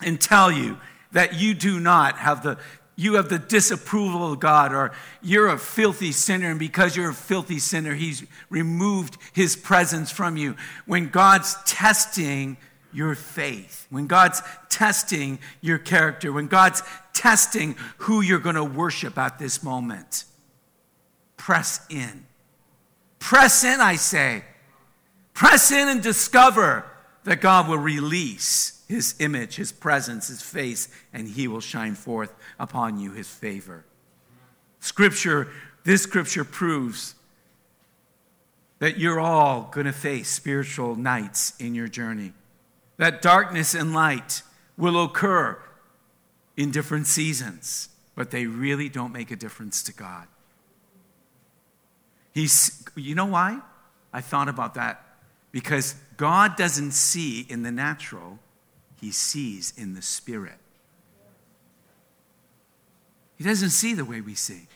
and 0.00 0.20
tell 0.20 0.52
you 0.52 0.78
that 1.12 1.34
you 1.34 1.54
do 1.54 1.80
not 1.80 2.18
have 2.18 2.42
the 2.42 2.58
you 2.98 3.14
have 3.14 3.28
the 3.28 3.38
disapproval 3.38 4.32
of 4.32 4.40
God, 4.40 4.74
or 4.74 4.90
you're 5.22 5.46
a 5.46 5.56
filthy 5.56 6.10
sinner, 6.10 6.50
and 6.50 6.58
because 6.58 6.96
you're 6.96 7.10
a 7.10 7.14
filthy 7.14 7.60
sinner, 7.60 7.94
He's 7.94 8.26
removed 8.50 9.16
His 9.32 9.54
presence 9.54 10.10
from 10.10 10.36
you. 10.36 10.56
When 10.84 11.08
God's 11.08 11.56
testing 11.64 12.56
your 12.92 13.14
faith, 13.14 13.86
when 13.88 14.08
God's 14.08 14.42
testing 14.68 15.38
your 15.60 15.78
character, 15.78 16.32
when 16.32 16.48
God's 16.48 16.82
testing 17.12 17.76
who 17.98 18.20
you're 18.20 18.40
going 18.40 18.56
to 18.56 18.64
worship 18.64 19.16
at 19.16 19.38
this 19.38 19.62
moment, 19.62 20.24
press 21.36 21.86
in. 21.88 22.26
Press 23.20 23.62
in, 23.62 23.80
I 23.80 23.94
say. 23.94 24.42
Press 25.34 25.70
in 25.70 25.88
and 25.88 26.02
discover 26.02 26.84
that 27.22 27.40
God 27.40 27.68
will 27.68 27.78
release 27.78 28.77
his 28.88 29.14
image, 29.18 29.56
his 29.56 29.70
presence, 29.70 30.28
his 30.28 30.42
face, 30.42 30.88
and 31.12 31.28
he 31.28 31.46
will 31.46 31.60
shine 31.60 31.94
forth 31.94 32.34
upon 32.58 32.98
you 32.98 33.12
his 33.12 33.28
favor. 33.28 33.84
Scripture, 34.80 35.48
this 35.84 36.02
scripture 36.02 36.44
proves 36.44 37.14
that 38.78 38.98
you're 38.98 39.20
all 39.20 39.68
going 39.72 39.86
to 39.86 39.92
face 39.92 40.28
spiritual 40.30 40.96
nights 40.96 41.52
in 41.58 41.74
your 41.74 41.88
journey. 41.88 42.32
That 42.96 43.20
darkness 43.20 43.74
and 43.74 43.92
light 43.92 44.42
will 44.76 45.04
occur 45.04 45.60
in 46.56 46.70
different 46.70 47.06
seasons, 47.06 47.90
but 48.14 48.30
they 48.30 48.46
really 48.46 48.88
don't 48.88 49.12
make 49.12 49.30
a 49.30 49.36
difference 49.36 49.82
to 49.84 49.92
God. 49.92 50.26
He's, 52.32 52.84
you 52.94 53.14
know 53.14 53.26
why? 53.26 53.60
I 54.12 54.20
thought 54.20 54.48
about 54.48 54.74
that. 54.74 55.04
Because 55.50 55.94
God 56.16 56.56
doesn't 56.56 56.92
see 56.92 57.40
in 57.48 57.62
the 57.62 57.72
natural, 57.72 58.38
He 59.00 59.10
sees 59.10 59.72
in 59.76 59.94
the 59.94 60.02
spirit. 60.02 60.58
He 63.36 63.44
doesn't 63.44 63.70
see 63.70 63.94
the 63.94 64.04
way 64.04 64.20
we 64.20 64.34
see. 64.34 64.66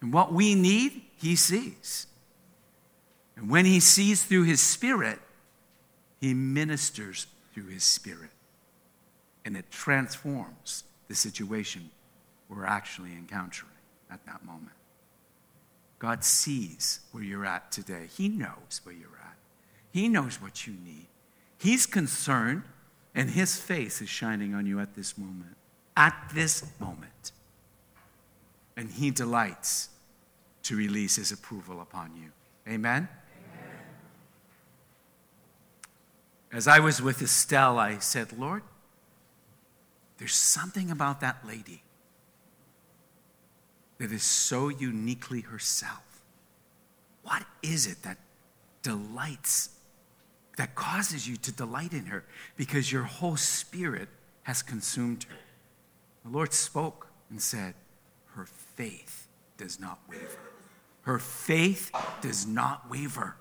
And 0.00 0.12
what 0.12 0.32
we 0.32 0.54
need, 0.54 1.02
He 1.16 1.34
sees. 1.34 2.06
And 3.36 3.50
when 3.50 3.64
He 3.64 3.80
sees 3.80 4.22
through 4.22 4.44
His 4.44 4.60
Spirit, 4.60 5.18
He 6.20 6.34
ministers 6.34 7.26
through 7.52 7.66
His 7.66 7.82
Spirit. 7.82 8.30
And 9.44 9.56
it 9.56 9.70
transforms 9.70 10.84
the 11.08 11.14
situation 11.14 11.90
we're 12.48 12.64
actually 12.64 13.12
encountering 13.12 13.72
at 14.10 14.24
that 14.26 14.44
moment. 14.44 14.72
God 15.98 16.22
sees 16.22 17.00
where 17.10 17.24
you're 17.24 17.46
at 17.46 17.72
today. 17.72 18.08
He 18.16 18.28
knows 18.28 18.80
where 18.84 18.94
you're 18.94 19.08
at. 19.08 19.17
He 19.98 20.08
knows 20.08 20.40
what 20.40 20.64
you 20.64 20.74
need. 20.74 21.08
He's 21.58 21.84
concerned, 21.84 22.62
and 23.16 23.30
His 23.30 23.56
face 23.56 24.00
is 24.00 24.08
shining 24.08 24.54
on 24.54 24.64
you 24.64 24.78
at 24.78 24.94
this 24.94 25.18
moment. 25.18 25.56
At 25.96 26.14
this 26.32 26.64
moment. 26.78 27.32
And 28.76 28.88
He 28.88 29.10
delights 29.10 29.88
to 30.62 30.76
release 30.76 31.16
His 31.16 31.32
approval 31.32 31.80
upon 31.80 32.12
you. 32.14 32.30
Amen? 32.72 33.08
Amen? 33.08 33.08
As 36.52 36.68
I 36.68 36.78
was 36.78 37.02
with 37.02 37.20
Estelle, 37.20 37.76
I 37.76 37.98
said, 37.98 38.38
Lord, 38.38 38.62
there's 40.18 40.36
something 40.36 40.92
about 40.92 41.20
that 41.22 41.44
lady 41.44 41.82
that 43.98 44.12
is 44.12 44.22
so 44.22 44.68
uniquely 44.68 45.40
herself? 45.40 46.22
What 47.24 47.42
is 47.64 47.88
it 47.88 48.04
that 48.04 48.18
delights, 48.84 49.70
that 50.58 50.74
causes 50.74 51.26
you 51.26 51.36
to 51.36 51.52
delight 51.52 51.92
in 51.92 52.06
her? 52.06 52.24
Because 52.56 52.92
your 52.92 53.04
whole 53.04 53.36
spirit 53.36 54.08
has 54.42 54.62
consumed 54.62 55.24
her. 55.24 55.36
The 56.24 56.30
Lord 56.30 56.52
spoke 56.52 57.08
and 57.30 57.40
said, 57.40 57.74
Her 58.34 58.44
faith 58.44 59.26
does 59.56 59.80
not 59.80 59.98
waver. 60.08 60.38
Her 61.02 61.18
faith 61.18 61.90
does 62.20 62.46
not 62.46 62.90
waver. 62.90 63.36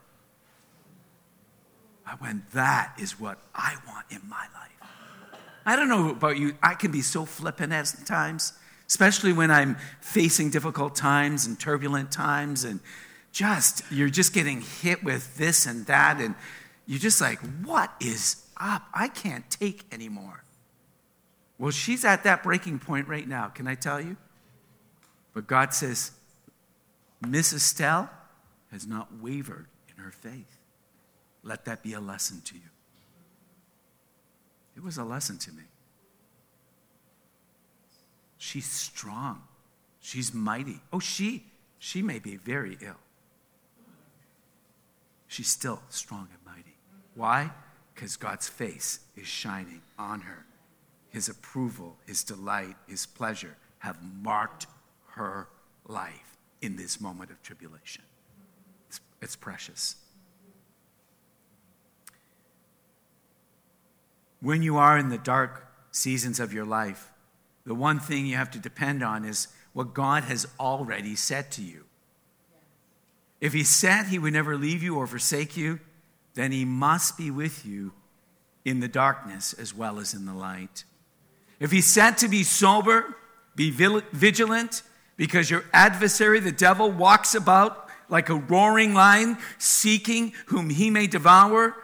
I 2.05 2.15
went, 2.21 2.51
That 2.51 2.93
is 2.97 3.19
what 3.19 3.39
I 3.53 3.75
want 3.87 4.05
in 4.09 4.21
my 4.27 4.45
life. 4.53 4.89
I 5.65 5.75
don't 5.75 5.89
know 5.89 6.11
about 6.11 6.37
you, 6.37 6.55
I 6.63 6.75
can 6.75 6.91
be 6.91 7.01
so 7.01 7.25
flippant 7.25 7.73
at 7.73 7.93
times 8.05 8.53
especially 8.87 9.33
when 9.33 9.51
I'm 9.51 9.75
facing 9.99 10.49
difficult 10.49 10.95
times 10.95 11.45
and 11.45 11.59
turbulent 11.59 12.11
times 12.11 12.63
and 12.63 12.79
just, 13.31 13.83
you're 13.91 14.09
just 14.09 14.33
getting 14.33 14.61
hit 14.61 15.03
with 15.03 15.37
this 15.37 15.65
and 15.65 15.85
that. 15.85 16.19
And 16.19 16.35
you're 16.87 16.99
just 16.99 17.21
like, 17.21 17.39
what 17.63 17.91
is 17.99 18.47
up? 18.55 18.83
I 18.93 19.09
can't 19.09 19.47
take 19.49 19.83
anymore. 19.91 20.43
Well, 21.59 21.71
she's 21.71 22.05
at 22.05 22.23
that 22.23 22.43
breaking 22.43 22.79
point 22.79 23.07
right 23.07 23.27
now, 23.27 23.49
can 23.49 23.67
I 23.67 23.75
tell 23.75 23.99
you? 23.99 24.15
But 25.33 25.47
God 25.47 25.73
says, 25.73 26.11
Miss 27.21 27.53
Estelle 27.53 28.09
has 28.71 28.87
not 28.87 29.19
wavered 29.19 29.67
in 29.89 30.03
her 30.03 30.11
faith. 30.11 30.57
Let 31.43 31.65
that 31.65 31.83
be 31.83 31.93
a 31.93 31.99
lesson 31.99 32.41
to 32.41 32.55
you. 32.55 32.61
It 34.75 34.83
was 34.83 34.97
a 34.97 35.03
lesson 35.03 35.37
to 35.39 35.51
me. 35.51 35.63
She's 38.37 38.65
strong. 38.65 39.41
She's 39.99 40.33
mighty. 40.33 40.79
Oh, 40.93 40.99
she, 40.99 41.43
she 41.79 42.01
may 42.01 42.19
be 42.19 42.37
very 42.37 42.77
ill. 42.81 42.95
She's 45.27 45.47
still 45.47 45.81
strong 45.89 46.27
and 46.31 46.55
mighty. 46.55 46.66
Why? 47.17 47.49
Because 47.93 48.15
God's 48.15 48.47
face 48.47 48.99
is 49.15 49.25
shining 49.25 49.81
on 49.97 50.21
her. 50.21 50.45
His 51.09 51.27
approval, 51.27 51.97
his 52.05 52.23
delight, 52.23 52.75
his 52.87 53.07
pleasure 53.07 53.57
have 53.79 53.97
marked 54.21 54.67
her 55.15 55.47
life 55.87 56.37
in 56.61 56.75
this 56.75 57.01
moment 57.01 57.31
of 57.31 57.41
tribulation. 57.41 58.03
It's, 58.87 59.01
it's 59.19 59.35
precious. 59.35 59.95
When 64.39 64.61
you 64.61 64.77
are 64.77 64.99
in 64.99 65.09
the 65.09 65.17
dark 65.17 65.65
seasons 65.89 66.39
of 66.39 66.53
your 66.53 66.65
life, 66.65 67.11
the 67.65 67.73
one 67.73 67.99
thing 67.99 68.27
you 68.27 68.35
have 68.35 68.51
to 68.51 68.59
depend 68.59 69.01
on 69.01 69.25
is 69.25 69.47
what 69.73 69.95
God 69.95 70.23
has 70.25 70.47
already 70.59 71.15
said 71.15 71.49
to 71.53 71.63
you. 71.63 71.85
If 73.41 73.53
He 73.53 73.63
said 73.63 74.05
He 74.05 74.19
would 74.19 74.33
never 74.33 74.55
leave 74.55 74.83
you 74.83 74.95
or 74.95 75.07
forsake 75.07 75.57
you, 75.57 75.79
then 76.37 76.51
He 76.53 76.63
must 76.63 77.17
be 77.17 77.29
with 77.29 77.65
you 77.65 77.91
in 78.63 78.79
the 78.79 78.87
darkness 78.87 79.53
as 79.53 79.73
well 79.73 79.99
as 79.99 80.13
in 80.13 80.25
the 80.25 80.33
light. 80.33 80.85
If 81.59 81.71
He 81.71 81.81
said 81.81 82.17
to 82.19 82.27
be 82.27 82.43
sober, 82.43 83.15
be 83.55 83.71
vigilant, 83.71 84.83
because 85.17 85.49
your 85.49 85.65
adversary, 85.73 86.39
the 86.39 86.51
devil, 86.51 86.91
walks 86.91 87.33
about 87.35 87.89
like 88.07 88.29
a 88.29 88.35
roaring 88.35 88.93
lion, 88.93 89.37
seeking 89.57 90.33
whom 90.45 90.69
he 90.69 90.89
may 90.89 91.07
devour. 91.07 91.75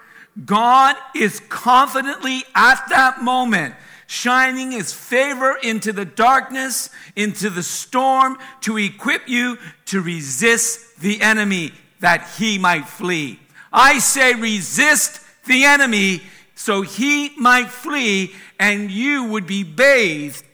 God 0.45 0.95
is 1.15 1.41
confidently 1.49 2.43
at 2.55 2.87
that 2.89 3.21
moment 3.21 3.75
shining 4.07 4.71
his 4.71 4.93
favor 4.93 5.57
into 5.63 5.91
the 5.91 6.05
darkness, 6.05 6.89
into 7.15 7.49
the 7.49 7.63
storm, 7.63 8.37
to 8.61 8.77
equip 8.77 9.27
you 9.27 9.57
to 9.85 10.01
resist 10.01 10.99
the 10.99 11.21
enemy 11.21 11.71
that 11.99 12.29
he 12.37 12.57
might 12.57 12.87
flee. 12.87 13.39
I 13.73 13.99
say, 13.99 14.35
resist 14.35 15.19
the 15.45 15.65
enemy 15.65 16.21
so 16.55 16.83
he 16.83 17.31
might 17.37 17.69
flee 17.69 18.33
and 18.59 18.91
you 18.91 19.25
would 19.25 19.47
be 19.47 19.63
bathed 19.63 20.45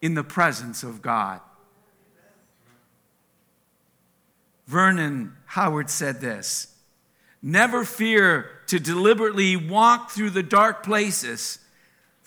in 0.00 0.14
the 0.14 0.24
presence 0.24 0.82
of 0.82 1.02
God. 1.02 1.40
Vernon 4.66 5.36
Howard 5.46 5.90
said 5.90 6.20
this 6.20 6.74
Never 7.42 7.84
fear 7.84 8.50
to 8.68 8.80
deliberately 8.80 9.56
walk 9.56 10.10
through 10.10 10.30
the 10.30 10.42
dark 10.42 10.82
places 10.82 11.58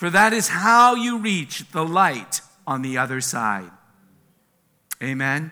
for 0.03 0.09
that 0.09 0.33
is 0.33 0.49
how 0.49 0.95
you 0.95 1.19
reach 1.19 1.71
the 1.71 1.85
light 1.85 2.41
on 2.67 2.81
the 2.81 2.97
other 2.97 3.21
side. 3.21 3.71
Amen. 5.01 5.51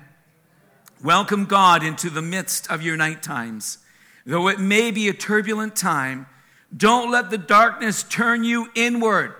Welcome 1.01 1.45
God 1.45 1.84
into 1.84 2.09
the 2.09 2.22
midst 2.22 2.70
of 2.70 2.82
your 2.82 2.97
night 2.97 3.24
times. 3.24 3.78
Though 4.26 4.47
it 4.47 4.59
may 4.59 4.91
be 4.91 5.09
a 5.09 5.13
turbulent 5.13 5.76
time, 5.76 6.28
don't 6.76 7.11
let 7.11 7.30
the 7.30 7.38
darkness 7.38 8.03
turn 8.03 8.43
you 8.43 8.69
inward. 8.76 9.36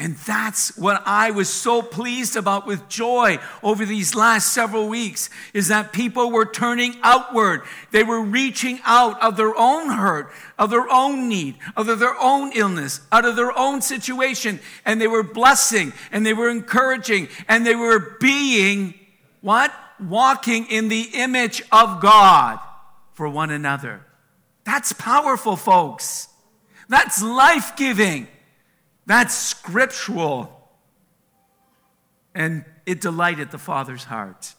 And 0.00 0.14
that's 0.18 0.78
what 0.78 1.02
I 1.04 1.32
was 1.32 1.48
so 1.48 1.82
pleased 1.82 2.36
about 2.36 2.68
with 2.68 2.88
joy 2.88 3.40
over 3.64 3.84
these 3.84 4.14
last 4.14 4.52
several 4.52 4.88
weeks 4.88 5.28
is 5.52 5.68
that 5.68 5.92
people 5.92 6.30
were 6.30 6.46
turning 6.46 6.94
outward. 7.02 7.62
They 7.90 8.04
were 8.04 8.20
reaching 8.20 8.78
out 8.84 9.20
of 9.20 9.36
their 9.36 9.58
own 9.58 9.90
hurt, 9.90 10.30
of 10.56 10.70
their 10.70 10.88
own 10.88 11.28
need, 11.28 11.56
of 11.76 11.88
their 11.98 12.16
own 12.20 12.52
illness, 12.54 13.00
out 13.10 13.24
of 13.24 13.34
their 13.34 13.56
own 13.58 13.82
situation. 13.82 14.60
And 14.84 15.00
they 15.00 15.08
were 15.08 15.24
blessing 15.24 15.92
and 16.12 16.24
they 16.24 16.32
were 16.32 16.48
encouraging 16.48 17.26
and 17.48 17.66
they 17.66 17.74
were 17.74 18.16
being 18.20 18.94
what? 19.40 19.74
Walking 19.98 20.66
in 20.66 20.86
the 20.86 21.10
image 21.12 21.60
of 21.72 22.00
God 22.00 22.60
for 23.18 23.28
one 23.28 23.50
another. 23.50 24.00
That's 24.62 24.92
powerful, 24.92 25.56
folks. 25.56 26.28
That's 26.88 27.20
life 27.20 27.74
giving. 27.74 28.28
That's 29.06 29.34
scriptural. 29.34 30.70
And 32.32 32.64
it 32.86 33.00
delighted 33.00 33.50
the 33.50 33.58
Father's 33.58 34.04
heart. 34.04 34.54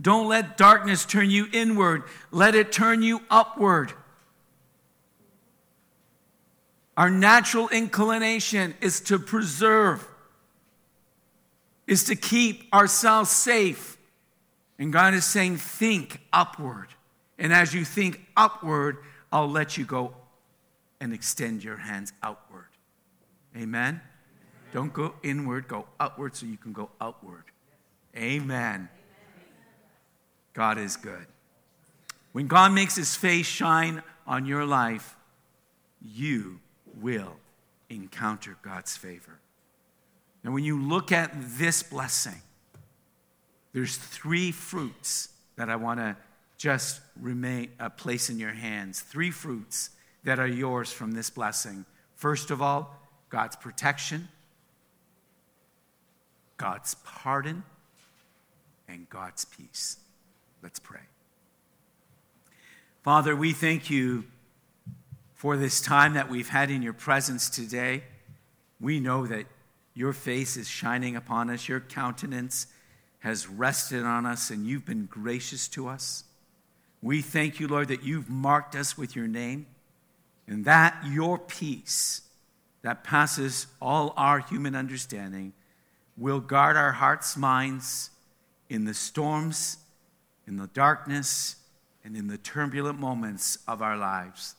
Don't 0.00 0.26
let 0.26 0.56
darkness 0.56 1.04
turn 1.04 1.28
you 1.28 1.48
inward, 1.52 2.04
let 2.30 2.54
it 2.54 2.72
turn 2.72 3.02
you 3.02 3.20
upward. 3.30 3.92
Our 6.96 7.10
natural 7.10 7.68
inclination 7.68 8.74
is 8.80 9.02
to 9.02 9.18
preserve, 9.18 10.08
is 11.86 12.04
to 12.04 12.16
keep 12.16 12.72
ourselves 12.72 13.28
safe. 13.28 13.98
And 14.78 14.90
God 14.94 15.12
is 15.12 15.26
saying, 15.26 15.58
think 15.58 16.22
upward. 16.32 16.88
And 17.38 17.52
as 17.52 17.72
you 17.72 17.84
think 17.84 18.26
upward, 18.36 18.98
I'll 19.32 19.50
let 19.50 19.76
you 19.76 19.84
go 19.84 20.14
and 21.00 21.12
extend 21.12 21.62
your 21.62 21.76
hands 21.76 22.12
outward. 22.22 22.66
Amen? 23.56 24.00
Don't 24.72 24.92
go 24.92 25.14
inward, 25.22 25.68
go 25.68 25.86
outward 25.98 26.36
so 26.36 26.46
you 26.46 26.56
can 26.56 26.72
go 26.72 26.90
outward. 27.00 27.44
Amen. 28.16 28.88
God 30.52 30.78
is 30.78 30.96
good. 30.96 31.26
When 32.32 32.46
God 32.46 32.72
makes 32.72 32.96
his 32.96 33.14
face 33.14 33.46
shine 33.46 34.02
on 34.26 34.44
your 34.44 34.64
life, 34.64 35.16
you 36.02 36.60
will 37.00 37.36
encounter 37.88 38.56
God's 38.62 38.96
favor. 38.96 39.38
Now, 40.44 40.52
when 40.52 40.64
you 40.64 40.80
look 40.80 41.10
at 41.10 41.32
this 41.58 41.82
blessing, 41.82 42.40
there's 43.72 43.96
three 43.96 44.52
fruits 44.52 45.30
that 45.56 45.68
I 45.68 45.76
want 45.76 46.00
to 46.00 46.16
just 46.58 47.00
remain 47.18 47.70
uh, 47.78 47.88
place 47.88 48.28
in 48.28 48.38
your 48.38 48.52
hands. 48.52 49.00
Three 49.00 49.30
fruits 49.30 49.90
that 50.24 50.38
are 50.38 50.46
yours 50.46 50.92
from 50.92 51.12
this 51.12 51.30
blessing. 51.30 51.86
First 52.16 52.50
of 52.50 52.60
all, 52.60 53.00
God's 53.30 53.56
protection, 53.56 54.28
God's 56.56 56.96
pardon, 57.04 57.62
and 58.88 59.08
God's 59.08 59.44
peace. 59.44 59.98
Let's 60.62 60.80
pray. 60.80 61.00
Father, 63.02 63.36
we 63.36 63.52
thank 63.52 63.88
you 63.88 64.24
for 65.34 65.56
this 65.56 65.80
time 65.80 66.14
that 66.14 66.28
we've 66.28 66.48
had 66.48 66.70
in 66.70 66.82
your 66.82 66.92
presence 66.92 67.48
today. 67.48 68.02
We 68.80 68.98
know 68.98 69.26
that 69.28 69.46
your 69.94 70.12
face 70.12 70.56
is 70.56 70.68
shining 70.68 71.14
upon 71.14 71.50
us, 71.50 71.68
your 71.68 71.80
countenance 71.80 72.66
has 73.20 73.48
rested 73.48 74.04
on 74.04 74.26
us, 74.26 74.50
and 74.50 74.66
you've 74.66 74.84
been 74.84 75.06
gracious 75.06 75.68
to 75.68 75.88
us. 75.88 76.24
We 77.00 77.22
thank 77.22 77.60
you, 77.60 77.68
Lord, 77.68 77.88
that 77.88 78.02
you've 78.02 78.28
marked 78.28 78.74
us 78.74 78.98
with 78.98 79.14
your 79.14 79.28
name, 79.28 79.66
and 80.46 80.64
that 80.64 81.02
your 81.06 81.38
peace 81.38 82.22
that 82.82 83.04
passes 83.04 83.66
all 83.80 84.14
our 84.16 84.40
human 84.40 84.74
understanding 84.74 85.52
will 86.16 86.40
guard 86.40 86.76
our 86.76 86.92
hearts, 86.92 87.36
minds 87.36 88.10
in 88.68 88.84
the 88.84 88.94
storms, 88.94 89.78
in 90.46 90.56
the 90.56 90.66
darkness, 90.68 91.56
and 92.04 92.16
in 92.16 92.26
the 92.26 92.38
turbulent 92.38 92.98
moments 92.98 93.58
of 93.68 93.82
our 93.82 93.96
lives. 93.96 94.54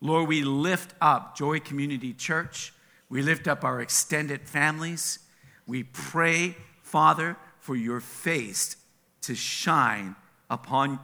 Lord, 0.00 0.28
we 0.28 0.44
lift 0.44 0.94
up 1.00 1.36
Joy 1.36 1.58
Community 1.58 2.12
Church. 2.12 2.72
We 3.08 3.22
lift 3.22 3.48
up 3.48 3.64
our 3.64 3.80
extended 3.80 4.48
families. 4.48 5.20
We 5.66 5.84
pray, 5.84 6.56
Father, 6.82 7.36
for 7.58 7.74
your 7.74 8.00
face 8.00 8.76
to 9.22 9.34
shine 9.34 10.14
upon 10.50 11.00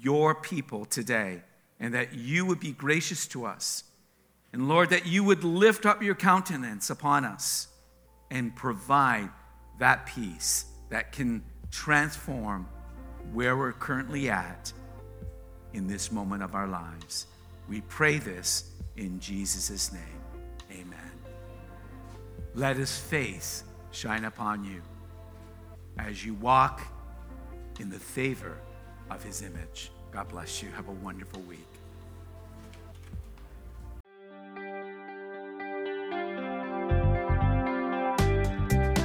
your 0.00 0.34
people 0.34 0.84
today 0.84 1.42
and 1.78 1.94
that 1.94 2.14
you 2.14 2.44
would 2.44 2.60
be 2.60 2.72
gracious 2.72 3.26
to 3.28 3.44
us. 3.46 3.84
And 4.52 4.68
Lord, 4.68 4.90
that 4.90 5.06
you 5.06 5.24
would 5.24 5.44
lift 5.44 5.86
up 5.86 6.02
your 6.02 6.14
countenance 6.14 6.90
upon 6.90 7.24
us 7.24 7.68
and 8.30 8.54
provide 8.54 9.30
that 9.78 10.06
peace 10.06 10.66
that 10.90 11.12
can 11.12 11.42
transform 11.70 12.68
where 13.32 13.56
we're 13.56 13.72
currently 13.72 14.28
at 14.28 14.72
in 15.72 15.86
this 15.86 16.10
moment 16.10 16.42
of 16.42 16.54
our 16.54 16.66
lives. 16.66 17.26
We 17.68 17.80
pray 17.82 18.18
this 18.18 18.70
in 18.96 19.20
Jesus' 19.20 19.92
name. 19.92 20.02
Amen. 20.72 21.10
Let 22.54 22.76
his 22.76 22.98
face 22.98 23.64
shine 23.92 24.24
upon 24.24 24.64
you 24.64 24.82
as 25.98 26.24
you 26.24 26.34
walk 26.34 26.82
in 27.78 27.88
the 27.88 27.98
favor 27.98 28.58
of 29.10 29.22
his 29.22 29.42
image. 29.42 29.90
God 30.12 30.28
bless 30.28 30.62
you. 30.62 30.70
Have 30.70 30.88
a 30.88 30.92
wonderful 30.92 31.40
week. 31.42 31.58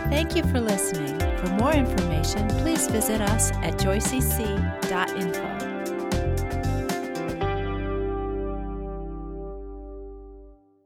Thank 0.10 0.36
you 0.36 0.44
for 0.44 0.62
listening. 0.62 1.20
For 1.38 1.48
more 1.60 1.74
information, 1.74 2.48
please 2.48 2.88
visit 2.88 3.22
us 3.22 3.52
at 3.52 3.78
joycc.info. 3.78 5.55